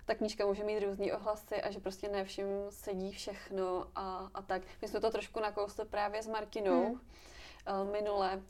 ta 0.09 0.15
knížka 0.15 0.45
může 0.45 0.63
mít 0.63 0.79
různé 0.79 1.13
ohlasy 1.13 1.61
a 1.61 1.71
že 1.71 1.79
prostě 1.79 2.09
ne 2.09 2.25
všem 2.25 2.45
sedí 2.69 3.11
všechno 3.11 3.87
a, 3.95 4.29
a 4.33 4.41
tak. 4.41 4.61
My 4.81 4.87
jsme 4.87 4.99
to 4.99 5.11
trošku 5.11 5.39
nakousli 5.39 5.85
právě 5.85 6.23
s 6.23 6.27
Martinou 6.27 6.85
hmm. 6.85 6.93
uh, 6.93 7.91
minule, 7.91 8.41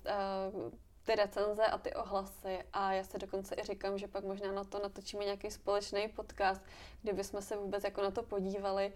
uh, 0.55 0.71
ty 1.03 1.15
recenze 1.15 1.65
a 1.65 1.77
ty 1.77 1.93
ohlasy 1.93 2.59
a 2.73 2.93
já 2.93 3.03
se 3.03 3.17
dokonce 3.17 3.55
i 3.55 3.63
říkám, 3.63 3.97
že 3.97 4.07
pak 4.07 4.23
možná 4.23 4.51
na 4.51 4.63
to 4.63 4.79
natočíme 4.79 5.25
nějaký 5.25 5.51
společný 5.51 6.07
podcast, 6.07 6.61
kde 7.01 7.13
bychom 7.13 7.41
se 7.41 7.57
vůbec 7.57 7.83
jako 7.83 8.01
na 8.01 8.11
to 8.11 8.23
podívali 8.23 8.93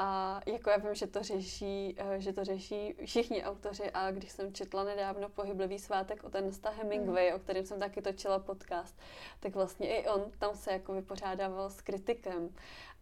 a 0.00 0.40
jako 0.46 0.70
já 0.70 0.76
vím, 0.76 0.94
že 0.94 1.06
to 1.06 1.22
řeší, 1.22 1.94
eh, 1.98 2.20
že 2.20 2.32
to 2.32 2.44
řeší 2.44 2.94
všichni 3.04 3.44
autoři 3.44 3.90
a 3.90 4.10
když 4.10 4.32
jsem 4.32 4.52
četla 4.52 4.84
nedávno 4.84 5.28
Pohyblivý 5.28 5.78
svátek 5.78 6.24
o 6.24 6.30
ten 6.30 6.50
Hemingway, 6.78 7.30
mm. 7.30 7.36
o 7.36 7.38
kterém 7.38 7.66
jsem 7.66 7.80
taky 7.80 8.02
točila 8.02 8.38
podcast, 8.38 8.98
tak 9.40 9.54
vlastně 9.54 9.96
i 9.96 10.08
on 10.08 10.30
tam 10.38 10.54
se 10.54 10.72
jako 10.72 10.92
vypořádával 10.92 11.70
s 11.70 11.80
kritikem. 11.80 12.48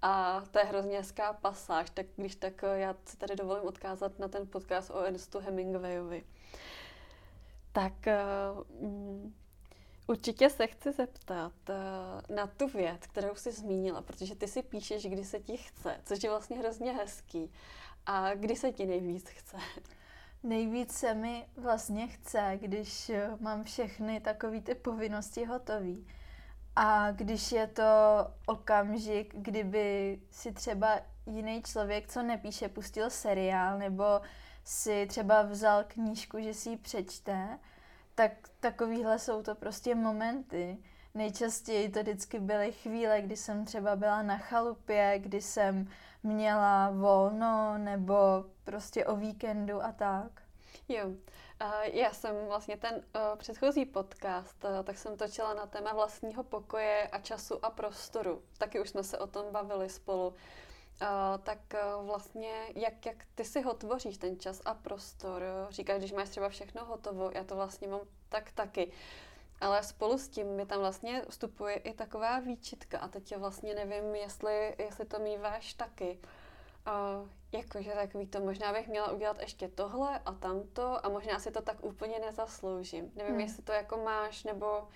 A 0.02 0.42
to 0.50 0.58
je 0.58 0.64
hrozně 0.64 0.96
hezká 0.96 1.32
pasáž, 1.32 1.90
tak 1.90 2.06
když 2.16 2.36
tak 2.36 2.64
eh, 2.64 2.78
já 2.78 2.96
si 3.04 3.16
tady 3.16 3.36
dovolím 3.36 3.64
odkázat 3.64 4.18
na 4.18 4.28
ten 4.28 4.46
podcast 4.46 4.90
o 4.90 4.98
Ernestu 4.98 5.38
Hemingwayovi. 5.38 6.24
Tak 7.72 7.92
uh, 8.06 9.30
Určitě 10.06 10.50
se 10.50 10.66
chci 10.66 10.92
zeptat 10.92 11.52
uh, 11.68 12.36
na 12.36 12.46
tu 12.46 12.68
věc, 12.68 13.06
kterou 13.06 13.34
jsi 13.34 13.52
zmínila, 13.52 14.02
protože 14.02 14.36
ty 14.36 14.48
si 14.48 14.62
píšeš, 14.62 15.06
kdy 15.06 15.24
se 15.24 15.40
ti 15.40 15.56
chce, 15.56 16.00
což 16.04 16.22
je 16.22 16.30
vlastně 16.30 16.58
hrozně 16.58 16.92
hezký. 16.92 17.52
A 18.06 18.34
kdy 18.34 18.56
se 18.56 18.72
ti 18.72 18.86
nejvíc 18.86 19.28
chce? 19.28 19.56
Nejvíc 20.42 20.92
se 20.92 21.14
mi 21.14 21.46
vlastně 21.56 22.06
chce, 22.06 22.58
když 22.60 23.10
eh, 23.10 23.30
mám 23.40 23.64
všechny 23.64 24.20
takové 24.20 24.60
ty 24.60 24.74
povinnosti 24.74 25.44
hotové. 25.44 25.94
A 26.76 27.10
když 27.10 27.52
je 27.52 27.66
to 27.66 27.82
okamžik, 28.46 29.34
kdyby 29.36 30.18
si 30.30 30.52
třeba 30.52 31.00
jiný 31.26 31.62
člověk, 31.62 32.08
co 32.08 32.22
nepíše, 32.22 32.68
pustil 32.68 33.10
seriál, 33.10 33.78
nebo 33.78 34.04
si 34.64 35.06
třeba 35.06 35.42
vzal 35.42 35.84
knížku, 35.88 36.40
že 36.40 36.54
si 36.54 36.70
ji 36.70 36.76
přečte, 36.76 37.58
tak 38.16 38.32
takovýhle 38.60 39.18
jsou 39.18 39.42
to 39.42 39.54
prostě 39.54 39.94
momenty. 39.94 40.78
Nejčastěji 41.14 41.88
to 41.88 42.00
vždycky 42.00 42.40
byly 42.40 42.72
chvíle, 42.72 43.22
kdy 43.22 43.36
jsem 43.36 43.64
třeba 43.64 43.96
byla 43.96 44.22
na 44.22 44.38
chalupě, 44.38 45.14
kdy 45.18 45.42
jsem 45.42 45.90
měla 46.22 46.90
volno 46.90 47.78
nebo 47.78 48.14
prostě 48.64 49.06
o 49.06 49.16
víkendu 49.16 49.84
a 49.84 49.92
tak. 49.92 50.42
Jo, 50.88 51.10
já 51.82 52.12
jsem 52.12 52.46
vlastně 52.46 52.76
ten 52.76 53.02
předchozí 53.36 53.84
podcast, 53.84 54.64
tak 54.84 54.98
jsem 54.98 55.16
točila 55.16 55.54
na 55.54 55.66
téma 55.66 55.92
vlastního 55.92 56.44
pokoje 56.44 57.08
a 57.12 57.18
času 57.18 57.64
a 57.64 57.70
prostoru. 57.70 58.42
Taky 58.58 58.80
už 58.80 58.90
jsme 58.90 59.04
se 59.04 59.18
o 59.18 59.26
tom 59.26 59.44
bavili 59.52 59.88
spolu. 59.88 60.34
Uh, 61.02 61.42
tak 61.42 61.58
uh, 61.74 62.06
vlastně, 62.06 62.52
jak, 62.74 63.06
jak 63.06 63.16
ty 63.34 63.44
si 63.44 63.62
ho 63.62 63.74
tvoříš, 63.74 64.18
ten 64.18 64.40
čas 64.40 64.62
a 64.64 64.74
prostor? 64.74 65.42
Říkáš, 65.70 65.98
když 65.98 66.12
máš 66.12 66.28
třeba 66.28 66.48
všechno 66.48 66.84
hotovo, 66.84 67.30
já 67.34 67.44
to 67.44 67.56
vlastně 67.56 67.88
mám 67.88 68.00
tak 68.28 68.52
taky. 68.52 68.92
Ale 69.60 69.82
spolu 69.82 70.18
s 70.18 70.28
tím 70.28 70.46
mi 70.46 70.66
tam 70.66 70.78
vlastně 70.78 71.22
vstupuje 71.28 71.74
i 71.74 71.94
taková 71.94 72.38
výčitka 72.38 72.98
a 72.98 73.08
teď 73.08 73.36
vlastně 73.36 73.74
nevím, 73.74 74.14
jestli, 74.14 74.74
jestli 74.78 75.04
to 75.04 75.18
míváš 75.18 75.74
taky. 75.74 76.18
Uh, 76.86 77.28
jakože 77.52 77.92
takový 77.92 78.26
to, 78.26 78.40
možná 78.40 78.72
bych 78.72 78.88
měla 78.88 79.12
udělat 79.12 79.40
ještě 79.40 79.68
tohle 79.68 80.18
a 80.18 80.32
tamto 80.32 81.06
a 81.06 81.08
možná 81.08 81.38
si 81.38 81.50
to 81.50 81.62
tak 81.62 81.84
úplně 81.84 82.18
nezasloužím. 82.18 83.12
Nevím, 83.14 83.32
hmm. 83.32 83.40
jestli 83.40 83.62
to 83.62 83.72
jako 83.72 83.96
máš, 83.96 84.44
nebo... 84.44 84.88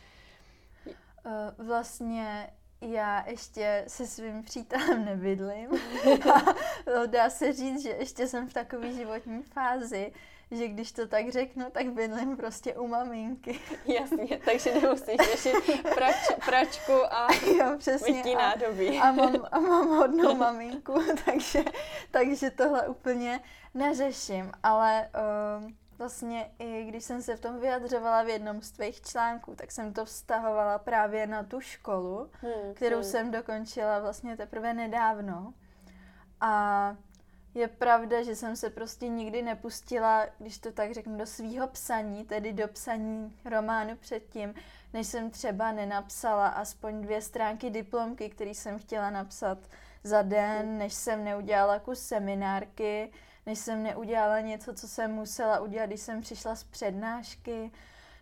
Uh, 1.25 1.67
vlastně 1.67 2.53
já 2.81 3.25
ještě 3.29 3.85
se 3.89 4.07
svým 4.07 4.43
přítelem 4.43 5.05
nebydlím. 5.05 5.71
a 6.35 7.07
dá 7.07 7.31
se 7.31 7.53
říct, 7.53 7.83
že 7.83 7.89
ještě 7.89 8.29
jsem 8.29 8.49
v 8.49 8.53
takové 8.53 8.93
životní 8.93 9.43
fázi, 9.43 10.13
že 10.51 10.69
když 10.69 10.93
to 10.93 11.07
tak 11.07 11.31
řeknu, 11.31 11.67
tak 11.73 11.87
bydlím 11.87 12.37
prostě 12.37 12.75
u 12.75 12.87
maminky. 12.87 13.61
Jasně, 13.87 14.41
takže 14.45 14.75
nemusíš 14.75 15.17
řešit 15.31 15.83
prač, 15.95 16.17
pračku 16.45 16.93
a 17.11 17.29
jo, 17.59 17.75
přesně, 17.79 18.23
nádobí. 18.35 18.99
A, 18.99 19.09
a, 19.09 19.13
mám, 19.13 19.47
a 19.53 19.61
mám 19.61 19.89
hodnou 19.89 20.37
maminku, 20.37 21.03
takže, 21.25 21.65
takže 22.11 22.51
tohle 22.51 22.89
úplně 22.89 23.41
neřeším, 23.75 24.53
ale 24.63 25.09
um, 25.59 25.77
vlastně 26.01 26.51
i 26.59 26.85
když 26.85 27.05
jsem 27.05 27.23
se 27.23 27.37
v 27.37 27.41
tom 27.41 27.61
vyjadřovala 27.61 28.23
v 28.23 28.29
jednom 28.29 28.63
z 28.63 28.71
tvých 28.71 29.01
článků, 29.01 29.55
tak 29.55 29.73
jsem 29.73 29.93
to 29.93 30.05
vztahovala 30.05 30.79
právě 30.79 31.27
na 31.27 31.43
tu 31.43 31.61
školu, 31.61 32.31
hmm, 32.33 32.75
kterou 32.75 32.97
hmm. 32.97 33.05
jsem 33.05 33.31
dokončila 33.31 33.99
vlastně 33.99 34.37
teprve 34.37 34.75
nedávno. 34.75 35.55
A 36.41 36.97
je 37.55 37.69
pravda, 37.69 38.23
že 38.23 38.37
jsem 38.37 38.57
se 38.57 38.71
prostě 38.71 39.09
nikdy 39.09 39.43
nepustila, 39.43 40.27
když 40.39 40.59
to 40.59 40.73
tak 40.73 40.95
řeknu, 40.95 41.19
do 41.19 41.27
svýho 41.27 41.67
psaní, 41.67 42.25
tedy 42.25 42.53
do 42.53 42.69
psaní 42.69 43.37
románu 43.45 43.97
předtím, 43.97 44.55
než 44.93 45.07
jsem 45.07 45.31
třeba 45.31 45.73
nenapsala 45.73 46.49
aspoň 46.49 47.03
dvě 47.03 47.23
stránky 47.23 47.71
diplomky, 47.71 48.31
který 48.31 48.55
jsem 48.55 48.79
chtěla 48.79 49.11
napsat 49.11 49.59
za 50.05 50.23
den, 50.23 50.79
než 50.79 50.95
jsem 50.95 51.25
neudělala 51.25 51.79
kus 51.79 52.03
seminárky, 52.03 53.13
než 53.51 53.59
jsem 53.59 53.83
neudělala 53.83 54.41
něco, 54.41 54.75
co 54.75 54.89
jsem 54.89 55.13
musela 55.13 55.61
udělat, 55.61 55.87
když 55.87 56.01
jsem 56.01 56.21
přišla 56.21 56.55
z 56.55 56.65
přednášky, 56.65 57.73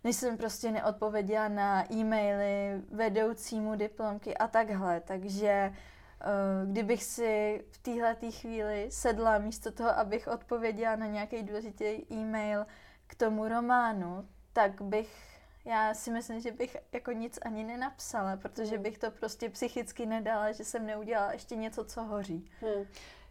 než 0.04 0.16
jsem 0.16 0.36
prostě 0.36 0.70
neodpověděla 0.70 1.48
na 1.48 1.92
e-maily 1.92 2.82
vedoucímu 2.90 3.74
diplomky 3.74 4.36
a 4.36 4.48
takhle. 4.48 5.00
Takže 5.00 5.72
uh, 5.72 6.70
kdybych 6.72 7.04
si 7.04 7.64
v 7.70 7.78
téhle 7.78 8.16
chvíli 8.30 8.88
sedla 8.90 9.38
místo 9.38 9.72
toho, 9.72 9.90
abych 9.90 10.28
odpověděla 10.28 10.96
na 10.96 11.06
nějaký 11.06 11.42
důležitý 11.42 12.12
e-mail 12.12 12.66
k 13.06 13.14
tomu 13.14 13.48
románu, 13.48 14.28
tak 14.52 14.82
bych 14.82 15.38
já 15.64 15.94
si 15.94 16.10
myslím, 16.10 16.40
že 16.40 16.52
bych 16.52 16.76
jako 16.92 17.12
nic 17.12 17.38
ani 17.42 17.64
nenapsala, 17.64 18.36
protože 18.36 18.74
hmm. 18.74 18.82
bych 18.82 18.98
to 18.98 19.10
prostě 19.10 19.48
psychicky 19.48 20.06
nedala, 20.06 20.52
že 20.52 20.64
jsem 20.64 20.86
neudělala 20.86 21.32
ještě 21.32 21.56
něco, 21.56 21.84
co 21.84 22.02
hoří. 22.02 22.50
Hmm. 22.60 22.86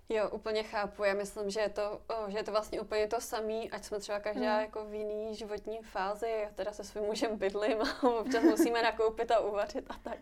Jo, 0.10 0.30
úplně 0.30 0.64
chápu. 0.64 1.04
Já 1.04 1.14
myslím, 1.14 1.50
že 1.50 1.60
je 1.60 1.70
to, 1.70 2.02
že 2.28 2.38
je 2.38 2.44
to 2.44 2.52
vlastně 2.52 2.82
úplně 2.82 3.08
to 3.08 3.22
samé, 3.22 3.64
ať 3.72 3.84
jsme 3.84 4.00
třeba 4.00 4.20
každá 4.20 4.54
hmm. 4.54 4.62
jako 4.62 4.86
v 4.86 4.94
jiný 4.94 5.36
životní 5.36 5.80
fázi, 5.82 6.30
já 6.44 6.50
teda 6.50 6.72
se 6.72 6.84
svým 6.84 7.04
mužem 7.04 7.38
bydlím 7.38 7.82
a 7.82 8.04
občas 8.20 8.44
musíme 8.44 8.82
nakoupit 8.82 9.32
a 9.32 9.40
uvařit 9.40 9.86
a 9.90 9.94
tak. 10.04 10.20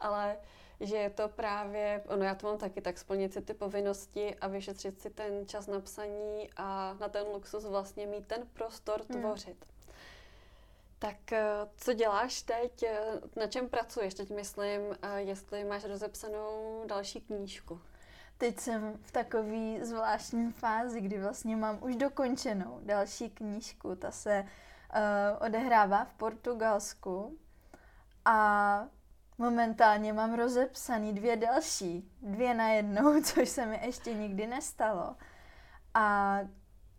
Ale 0.00 0.36
že 0.80 0.96
je 0.96 1.10
to 1.10 1.28
právě, 1.28 2.02
ono 2.06 2.24
já 2.24 2.34
to 2.34 2.46
mám 2.46 2.58
taky, 2.58 2.80
tak 2.80 2.98
splnit 2.98 3.32
si 3.32 3.42
ty 3.42 3.54
povinnosti 3.54 4.34
a 4.34 4.48
vyšetřit 4.48 5.00
si 5.00 5.10
ten 5.10 5.46
čas 5.46 5.66
na 5.66 5.80
psaní 5.80 6.50
a 6.56 6.96
na 7.00 7.08
ten 7.08 7.26
luxus 7.26 7.64
vlastně 7.64 8.06
mít 8.06 8.26
ten 8.26 8.46
prostor 8.52 9.02
hmm. 9.10 9.20
tvořit. 9.20 9.64
Tak 10.98 11.32
eh, 11.32 11.44
co 11.76 11.92
děláš 11.92 12.42
teď? 12.42 12.84
Na 13.36 13.46
čem 13.46 13.68
pracuješ? 13.68 14.14
Teď 14.14 14.30
myslím, 14.30 14.80
eh, 15.02 15.20
jestli 15.22 15.64
máš 15.64 15.84
rozepsanou 15.84 16.82
další 16.86 17.20
knížku. 17.20 17.80
Teď 18.38 18.60
jsem 18.60 18.98
v 19.02 19.12
takové 19.12 19.84
zvláštní 19.84 20.52
fázi, 20.52 21.00
kdy 21.00 21.20
vlastně 21.20 21.56
mám 21.56 21.78
už 21.82 21.96
dokončenou 21.96 22.80
další 22.82 23.30
knížku. 23.30 23.96
Ta 23.96 24.10
se 24.10 24.44
uh, 24.44 25.46
odehrává 25.46 26.04
v 26.04 26.12
Portugalsku 26.12 27.38
a 28.24 28.86
momentálně 29.38 30.12
mám 30.12 30.34
rozepsaný 30.34 31.12
dvě 31.12 31.36
další, 31.36 32.10
dvě 32.22 32.54
na 32.54 32.68
jednou, 32.68 33.20
což 33.22 33.48
se 33.48 33.66
mi 33.66 33.80
ještě 33.86 34.14
nikdy 34.14 34.46
nestalo. 34.46 35.16
A 35.94 36.38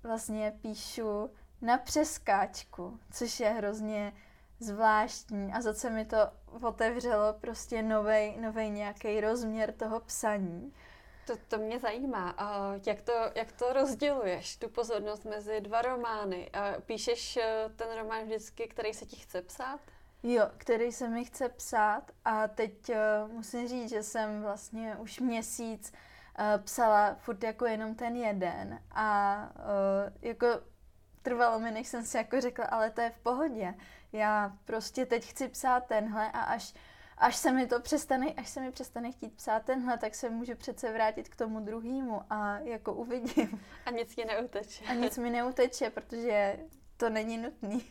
vlastně 0.04 0.54
píšu 0.62 1.30
na 1.62 1.78
přeskáčku, 1.78 3.00
což 3.12 3.40
je 3.40 3.50
hrozně 3.50 4.14
zvláštní 4.60 5.54
a 5.54 5.62
zase 5.62 5.90
mi 5.90 6.06
to 6.06 6.18
otevřelo 6.62 7.34
prostě 7.34 7.84
nový 8.40 8.70
nějaký 8.70 9.22
rozměr 9.22 9.72
toho 9.72 10.00
psaní. 10.00 10.74
To, 11.30 11.38
to 11.48 11.58
mě 11.58 11.80
zajímá. 11.80 12.30
A 12.38 12.74
jak, 12.86 13.02
to, 13.02 13.14
jak 13.36 13.52
to 13.52 13.74
rozděluješ, 13.74 14.58
tu 14.58 14.70
pozornost 14.70 15.26
mezi 15.26 15.62
dva 15.62 15.82
romány? 15.82 16.50
A 16.50 16.82
píšeš 16.86 17.38
eh, 17.38 17.70
ten 17.76 17.88
román 17.98 18.24
vždycky, 18.24 18.68
který 18.68 18.94
se 18.94 19.06
ti 19.06 19.16
chce 19.16 19.42
psát? 19.42 19.80
Jo, 20.24 20.50
který 20.58 20.92
se 20.92 21.08
mi 21.08 21.26
chce 21.26 21.50
psát 21.50 22.12
a 22.26 22.48
teď 22.48 22.90
uh, 22.90 23.32
musím 23.32 23.68
říct, 23.68 23.90
že 23.90 24.04
jsem 24.04 24.42
vlastně 24.42 24.96
už 25.00 25.20
měsíc 25.20 25.94
psala 26.64 27.16
furt 27.16 27.44
jako 27.44 27.66
jenom 27.66 27.96
ten 27.96 28.16
jeden 28.16 28.80
a 28.92 29.38
uh, 29.56 30.14
jako 30.22 30.48
trvalo 31.22 31.60
mi, 31.60 31.72
než 31.72 31.88
jsem 31.88 32.04
si 32.04 32.18
jako 32.18 32.42
řekla, 32.42 32.66
ale 32.66 32.92
to 32.92 33.02
je 33.02 33.10
v 33.10 33.20
pohodě. 33.20 33.74
Já 34.12 34.58
prostě 34.66 35.06
teď 35.06 35.26
chci 35.26 35.48
psát 35.48 35.86
tenhle 35.86 36.32
a 36.32 36.40
až 36.40 36.74
až 37.20 37.36
se 37.36 37.52
mi 37.52 37.68
to 37.68 37.80
přestane, 37.80 38.34
až 38.34 38.50
se 38.50 38.62
mi 38.62 38.72
přestane 38.72 39.12
chtít 39.12 39.34
psát 39.36 39.66
tenhle, 39.66 39.98
tak 39.98 40.16
se 40.16 40.30
můžu 40.30 40.56
přece 40.56 40.94
vrátit 40.94 41.30
k 41.30 41.36
tomu 41.36 41.60
druhému 41.60 42.22
a 42.30 42.60
jako 42.60 42.94
uvidím. 42.94 43.62
A 43.86 43.92
nic 43.92 44.16
mi 44.16 44.26
neuteče. 44.26 44.86
A 44.86 44.94
nic 44.94 45.18
mi 45.18 45.30
neuteče, 45.30 45.90
protože 45.90 46.60
to 46.98 47.10
není 47.10 47.38
nutný. 47.38 47.86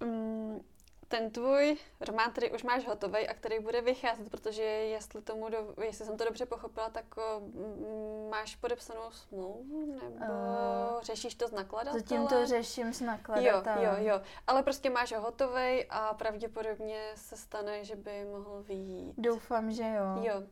Mm, 0.00 0.60
ten 1.08 1.30
tvůj 1.30 1.76
román, 2.00 2.30
který 2.30 2.50
už 2.50 2.62
máš 2.62 2.86
hotový 2.86 3.28
a 3.28 3.34
který 3.34 3.58
bude 3.58 3.80
vycházet, 3.80 4.30
protože 4.30 4.62
jestli, 4.62 5.22
tomu 5.22 5.48
do, 5.48 5.74
jestli 5.82 6.04
jsem 6.04 6.16
to 6.16 6.24
dobře 6.24 6.46
pochopila, 6.46 6.90
tak 6.90 7.04
uh, 7.16 8.30
máš 8.30 8.56
podepsanou 8.56 9.10
smlouvu 9.10 9.98
nebo 10.02 10.16
uh, 10.16 11.02
řešíš 11.02 11.34
to 11.34 11.48
s 11.48 11.52
nakladatelem? 11.52 12.00
Zatím 12.00 12.26
to 12.26 12.46
řeším 12.46 12.92
s 12.92 13.00
nakladatelem. 13.00 13.82
Jo, 13.82 13.90
jo, 13.98 14.06
jo. 14.14 14.20
Ale 14.46 14.62
prostě 14.62 14.90
máš 14.90 15.12
ho 15.12 15.20
hotový 15.20 15.84
a 15.90 16.14
pravděpodobně 16.14 17.00
se 17.14 17.36
stane, 17.36 17.84
že 17.84 17.96
by 17.96 18.24
mohl 18.24 18.62
vyjít. 18.62 19.14
Doufám, 19.18 19.72
že 19.72 19.82
jo. 19.82 20.22
Jo. 20.22 20.42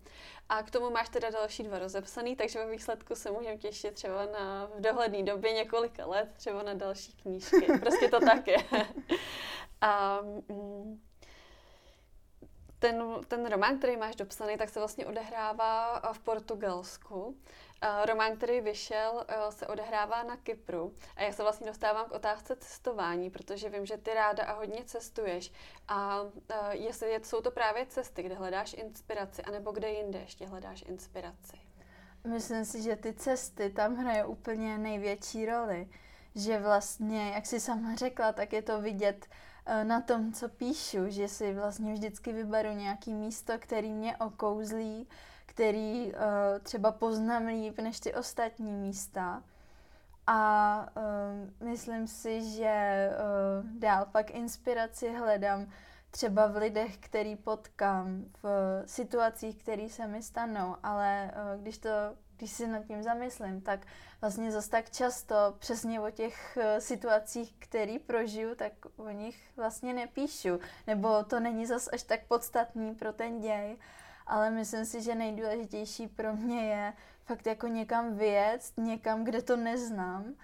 A 0.48 0.62
k 0.62 0.70
tomu 0.70 0.90
máš 0.90 1.08
teda 1.08 1.30
další 1.30 1.62
dva 1.62 1.78
rozepsaný, 1.78 2.36
takže 2.36 2.58
ve 2.58 2.70
výsledku 2.70 3.14
se 3.14 3.30
můžeme 3.30 3.56
těšit 3.56 3.94
třeba 3.94 4.26
na 4.26 4.66
v 4.66 4.80
dohledné 4.80 5.22
době 5.22 5.52
několika 5.52 6.06
let, 6.06 6.28
třeba 6.36 6.62
na 6.62 6.74
další 6.74 7.12
knížky. 7.12 7.66
Prostě 7.80 8.08
to 8.08 8.20
tak 8.20 8.46
je. 8.46 8.64
A 9.80 10.20
mm, 10.48 11.00
ten, 12.78 13.04
ten 13.28 13.46
román, 13.46 13.78
který 13.78 13.96
máš 13.96 14.16
dopsaný, 14.16 14.56
tak 14.56 14.68
se 14.68 14.78
vlastně 14.78 15.06
odehrává 15.06 16.00
v 16.12 16.18
Portugalsku. 16.18 17.36
Román, 18.04 18.36
který 18.36 18.60
vyšel, 18.60 19.24
se 19.50 19.66
odehrává 19.66 20.22
na 20.22 20.36
Kypru. 20.36 20.94
A 21.16 21.22
já 21.22 21.32
se 21.32 21.42
vlastně 21.42 21.66
dostávám 21.66 22.06
k 22.06 22.12
otázce 22.12 22.56
cestování, 22.56 23.30
protože 23.30 23.68
vím, 23.68 23.86
že 23.86 23.96
ty 23.96 24.14
ráda 24.14 24.44
a 24.44 24.52
hodně 24.52 24.84
cestuješ. 24.84 25.52
A 25.88 26.20
jestli 26.70 27.20
jsou 27.22 27.40
to 27.40 27.50
právě 27.50 27.86
cesty, 27.86 28.22
kde 28.22 28.34
hledáš 28.34 28.74
inspiraci, 28.78 29.42
anebo 29.42 29.72
kde 29.72 29.90
jinde 29.90 30.18
ještě 30.18 30.46
hledáš 30.46 30.84
inspiraci? 30.86 31.56
Myslím 32.24 32.64
si, 32.64 32.82
že 32.82 32.96
ty 32.96 33.12
cesty 33.12 33.70
tam 33.70 33.96
hrají 33.96 34.24
úplně 34.24 34.78
největší 34.78 35.46
roli. 35.46 35.88
Že 36.34 36.58
vlastně, 36.58 37.30
jak 37.30 37.46
jsi 37.46 37.60
sama 37.60 37.94
řekla, 37.94 38.32
tak 38.32 38.52
je 38.52 38.62
to 38.62 38.80
vidět 38.80 39.26
Eh, 39.68 39.84
na 39.84 40.00
tom, 40.00 40.32
co 40.32 40.48
píšu, 40.48 40.98
že 41.08 41.28
si 41.28 41.54
vlastně 41.54 41.92
vždycky 41.92 42.32
vyberu 42.32 42.70
nějaký 42.72 43.14
místo, 43.14 43.52
který 43.58 43.92
mě 43.92 44.16
okouzlí, 44.16 45.08
který 45.56 46.12
uh, 46.12 46.12
třeba 46.62 46.92
poznám 46.92 47.46
líp 47.46 47.78
než 47.78 48.00
ty 48.00 48.14
ostatní 48.14 48.72
místa. 48.72 49.42
A 50.26 50.88
uh, 50.96 51.66
myslím 51.68 52.06
si, 52.06 52.50
že 52.50 53.08
uh, 53.10 53.80
dál 53.80 54.06
pak 54.12 54.30
inspiraci 54.30 55.12
hledám 55.12 55.66
třeba 56.10 56.46
v 56.46 56.56
lidech, 56.56 56.98
který 56.98 57.36
potkám, 57.36 58.24
v 58.42 58.48
situacích, 58.86 59.62
které 59.62 59.88
se 59.88 60.06
mi 60.06 60.22
stanou, 60.22 60.76
ale 60.82 61.30
uh, 61.34 61.62
když 61.62 61.78
to 61.78 61.88
když 62.36 62.50
si 62.50 62.66
nad 62.66 62.84
tím 62.84 63.02
zamyslím, 63.02 63.60
tak 63.60 63.86
vlastně 64.20 64.52
zase 64.52 64.70
tak 64.70 64.90
často 64.90 65.54
přesně 65.58 66.00
o 66.00 66.10
těch 66.10 66.58
situacích, 66.78 67.54
které 67.58 67.96
prožiju, 68.06 68.54
tak 68.54 68.72
o 68.96 69.10
nich 69.10 69.50
vlastně 69.56 69.94
nepíšu. 69.94 70.60
Nebo 70.86 71.24
to 71.24 71.40
není 71.40 71.66
zase 71.66 71.90
až 71.90 72.02
tak 72.02 72.20
podstatný 72.28 72.94
pro 72.94 73.12
ten 73.12 73.40
děj. 73.40 73.76
Ale 74.26 74.50
myslím 74.50 74.84
si, 74.84 75.02
že 75.02 75.14
nejdůležitější 75.14 76.06
pro 76.06 76.36
mě 76.36 76.70
je 76.70 76.92
fakt 77.24 77.46
jako 77.46 77.66
někam 77.66 78.16
vyjet, 78.16 78.72
někam, 78.76 79.24
kde 79.24 79.42
to 79.42 79.56
neznám. 79.56 80.34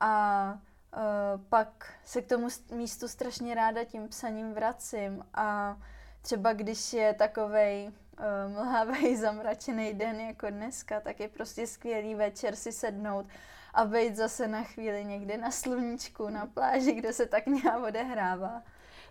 A 0.00 0.52
uh, 0.96 1.00
pak 1.48 1.92
se 2.04 2.22
k 2.22 2.28
tomu 2.28 2.48
místu 2.70 3.08
strašně 3.08 3.54
ráda 3.54 3.84
tím 3.84 4.08
psaním 4.08 4.54
vracím. 4.54 5.24
A 5.34 5.76
třeba 6.22 6.52
když 6.52 6.92
je 6.92 7.14
takovej 7.14 7.92
uh, 8.18 8.52
mlhavý, 8.52 9.16
zamračený 9.26 9.94
den 9.94 10.20
jako 10.20 10.50
dneska, 10.50 11.00
tak 11.00 11.20
je 11.20 11.28
prostě 11.28 11.66
skvělý 11.66 12.14
večer 12.14 12.56
si 12.56 12.72
sednout 12.72 13.26
a 13.74 13.84
být 13.84 14.16
zase 14.16 14.48
na 14.48 14.62
chvíli 14.62 15.04
někde 15.04 15.36
na 15.36 15.50
sluníčku, 15.50 16.28
na 16.28 16.46
pláži, 16.46 16.92
kde 16.92 17.12
se 17.12 17.26
tak 17.26 17.46
nějak 17.46 17.82
odehrává. 17.82 18.62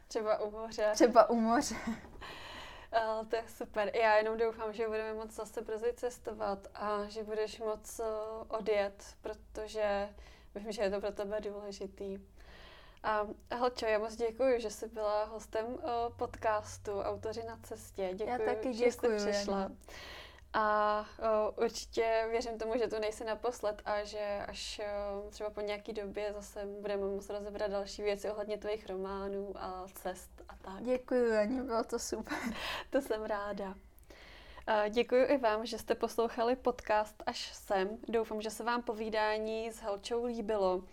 Třeba 0.07 0.37
u 0.41 0.51
moře. 0.51 0.89
Třeba 0.93 1.29
u 1.29 1.35
moře. 1.35 1.75
Uh, 2.97 3.25
to 3.27 3.35
je 3.35 3.43
super. 3.47 3.95
Já 3.95 4.17
jenom 4.17 4.37
doufám, 4.37 4.73
že 4.73 4.87
budeme 4.87 5.13
moc 5.13 5.31
zase 5.31 5.61
brzy 5.61 5.93
cestovat 5.95 6.67
a 6.73 7.05
že 7.07 7.23
budeš 7.23 7.59
moc 7.59 7.99
uh, 7.99 8.05
odjet, 8.57 9.03
protože 9.21 10.09
vím, 10.55 10.71
že 10.71 10.81
je 10.81 10.89
to 10.89 10.99
pro 10.99 11.11
tebe 11.11 11.41
důležitý. 11.41 12.19
A 13.03 13.27
Helčo, 13.51 13.85
já 13.85 13.99
moc 13.99 14.15
děkuji, 14.15 14.59
že 14.59 14.69
jsi 14.69 14.87
byla 14.87 15.23
hostem 15.23 15.65
uh, 15.65 15.79
podcastu 16.17 17.01
Autoři 17.01 17.43
na 17.43 17.57
cestě. 17.63 18.09
Děkuji, 18.13 18.29
já 18.29 18.37
taky 18.37 18.73
že 18.73 18.85
děkuji, 18.85 19.19
jsi 19.19 19.31
přišla. 19.31 19.61
Jen. 19.61 19.77
A 20.53 21.05
uh, 21.19 21.63
určitě 21.63 22.27
věřím 22.29 22.57
tomu, 22.57 22.77
že 22.77 22.87
tu 22.87 22.99
nejsi 22.99 23.23
naposled 23.23 23.81
a 23.85 24.03
že 24.03 24.45
až 24.47 24.81
uh, 25.23 25.29
třeba 25.29 25.49
po 25.49 25.61
nějaký 25.61 25.93
době 25.93 26.33
zase 26.33 26.65
budeme 26.81 27.03
muset 27.05 27.33
rozebrat 27.33 27.71
další 27.71 28.01
věci 28.01 28.31
ohledně 28.31 28.57
tvých 28.57 28.89
románů 28.89 29.53
a 29.55 29.85
cest 29.93 30.41
a 30.46 30.46
tak. 30.67 30.83
Děkuji, 30.83 31.37
Ani, 31.37 31.61
bylo 31.61 31.83
to 31.83 31.99
super. 31.99 32.37
to 32.89 33.01
jsem 33.01 33.23
ráda. 33.23 33.75
Děkuji 34.89 35.25
i 35.25 35.37
vám, 35.37 35.65
že 35.65 35.77
jste 35.77 35.95
poslouchali 35.95 36.55
podcast 36.55 37.23
až 37.25 37.53
sem. 37.53 37.89
Doufám, 38.07 38.41
že 38.41 38.49
se 38.49 38.63
vám 38.63 38.81
povídání 38.81 39.71
s 39.71 39.79
Helčou 39.79 40.25
líbilo. 40.25 40.83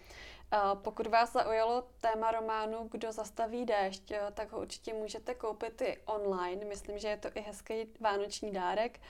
Pokud 0.74 1.06
vás 1.06 1.32
zaujalo 1.32 1.84
téma 2.00 2.30
románu 2.30 2.88
Kdo 2.90 3.12
zastaví 3.12 3.64
déšť, 3.64 4.12
tak 4.34 4.52
ho 4.52 4.60
určitě 4.60 4.94
můžete 4.94 5.34
koupit 5.34 5.82
i 5.82 5.98
online. 6.04 6.64
Myslím, 6.64 6.98
že 6.98 7.08
je 7.08 7.16
to 7.16 7.28
i 7.34 7.40
hezký 7.40 7.74
vánoční 8.00 8.52
dárek. 8.52 9.00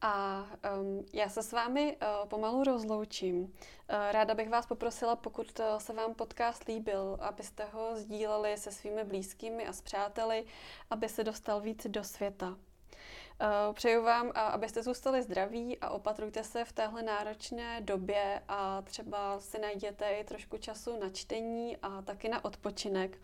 A 0.00 0.46
um, 0.80 1.06
já 1.12 1.28
se 1.28 1.42
s 1.42 1.52
vámi 1.52 1.96
uh, 1.96 2.28
pomalu 2.28 2.64
rozloučím. 2.64 3.42
Uh, 3.42 3.48
ráda 3.88 4.34
bych 4.34 4.50
vás 4.50 4.66
poprosila, 4.66 5.16
pokud 5.16 5.60
uh, 5.60 5.78
se 5.78 5.92
vám 5.92 6.14
podcast 6.14 6.64
líbil, 6.64 7.18
abyste 7.20 7.64
ho 7.64 7.96
sdíleli 7.96 8.56
se 8.56 8.72
svými 8.72 9.04
blízkými 9.04 9.66
a 9.66 9.72
s 9.72 9.80
přáteli, 9.80 10.44
aby 10.90 11.08
se 11.08 11.24
dostal 11.24 11.60
víc 11.60 11.86
do 11.86 12.04
světa. 12.04 12.46
Uh, 12.48 13.74
přeju 13.74 14.02
vám, 14.02 14.32
abyste 14.34 14.82
zůstali 14.82 15.22
zdraví 15.22 15.78
a 15.78 15.90
opatrujte 15.90 16.44
se 16.44 16.64
v 16.64 16.72
téhle 16.72 17.02
náročné 17.02 17.80
době 17.80 18.42
a 18.48 18.82
třeba 18.82 19.40
si 19.40 19.58
najděte 19.58 20.10
i 20.10 20.24
trošku 20.24 20.58
času 20.58 21.00
na 21.00 21.10
čtení 21.10 21.76
a 21.82 22.02
taky 22.02 22.28
na 22.28 22.44
odpočinek. 22.44 23.18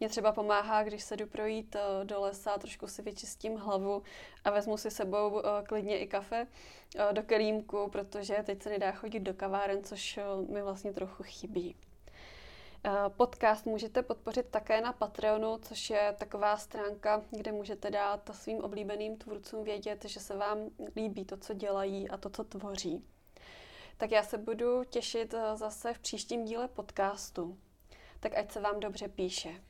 Mě 0.00 0.08
třeba 0.08 0.32
pomáhá, 0.32 0.82
když 0.82 1.02
se 1.02 1.16
jdu 1.16 1.26
projít 1.26 1.74
uh, 1.74 2.06
do 2.06 2.20
lesa, 2.20 2.58
trošku 2.58 2.86
si 2.86 3.02
vyčistím 3.02 3.56
hlavu 3.56 4.02
a 4.44 4.50
vezmu 4.50 4.76
si 4.76 4.90
sebou 4.90 5.30
uh, 5.30 5.40
klidně 5.66 5.98
i 5.98 6.06
kafe 6.06 6.46
do 7.12 7.22
kelímku, 7.22 7.88
protože 7.90 8.42
teď 8.46 8.62
se 8.62 8.70
nedá 8.70 8.92
chodit 8.92 9.20
do 9.20 9.34
kaváren, 9.34 9.84
což 9.84 10.18
mi 10.48 10.62
vlastně 10.62 10.92
trochu 10.92 11.22
chybí. 11.22 11.76
Eh, 12.84 12.90
podcast 13.16 13.66
můžete 13.66 14.02
podpořit 14.02 14.46
také 14.50 14.80
na 14.80 14.92
Patreonu, 14.92 15.58
což 15.62 15.90
je 15.90 16.14
taková 16.18 16.56
stránka, 16.56 17.22
kde 17.30 17.52
můžete 17.52 17.90
dát 17.90 18.30
svým 18.32 18.58
oblíbeným 18.58 19.16
tvůrcům 19.16 19.64
vědět, 19.64 20.04
že 20.04 20.20
se 20.20 20.36
vám 20.36 20.58
líbí 20.96 21.24
to, 21.24 21.36
co 21.36 21.54
dělají 21.54 22.10
a 22.10 22.16
to, 22.16 22.30
co 22.30 22.44
tvoří. 22.44 23.04
Tak 23.96 24.10
já 24.10 24.22
se 24.22 24.38
budu 24.38 24.84
těšit 24.84 25.34
eh, 25.34 25.56
zase 25.56 25.94
v 25.94 25.98
příštím 25.98 26.44
díle 26.44 26.68
podcastu. 26.68 27.58
Tak 28.20 28.36
ať 28.36 28.52
se 28.52 28.60
vám 28.60 28.80
dobře 28.80 29.08
píše. 29.08 29.67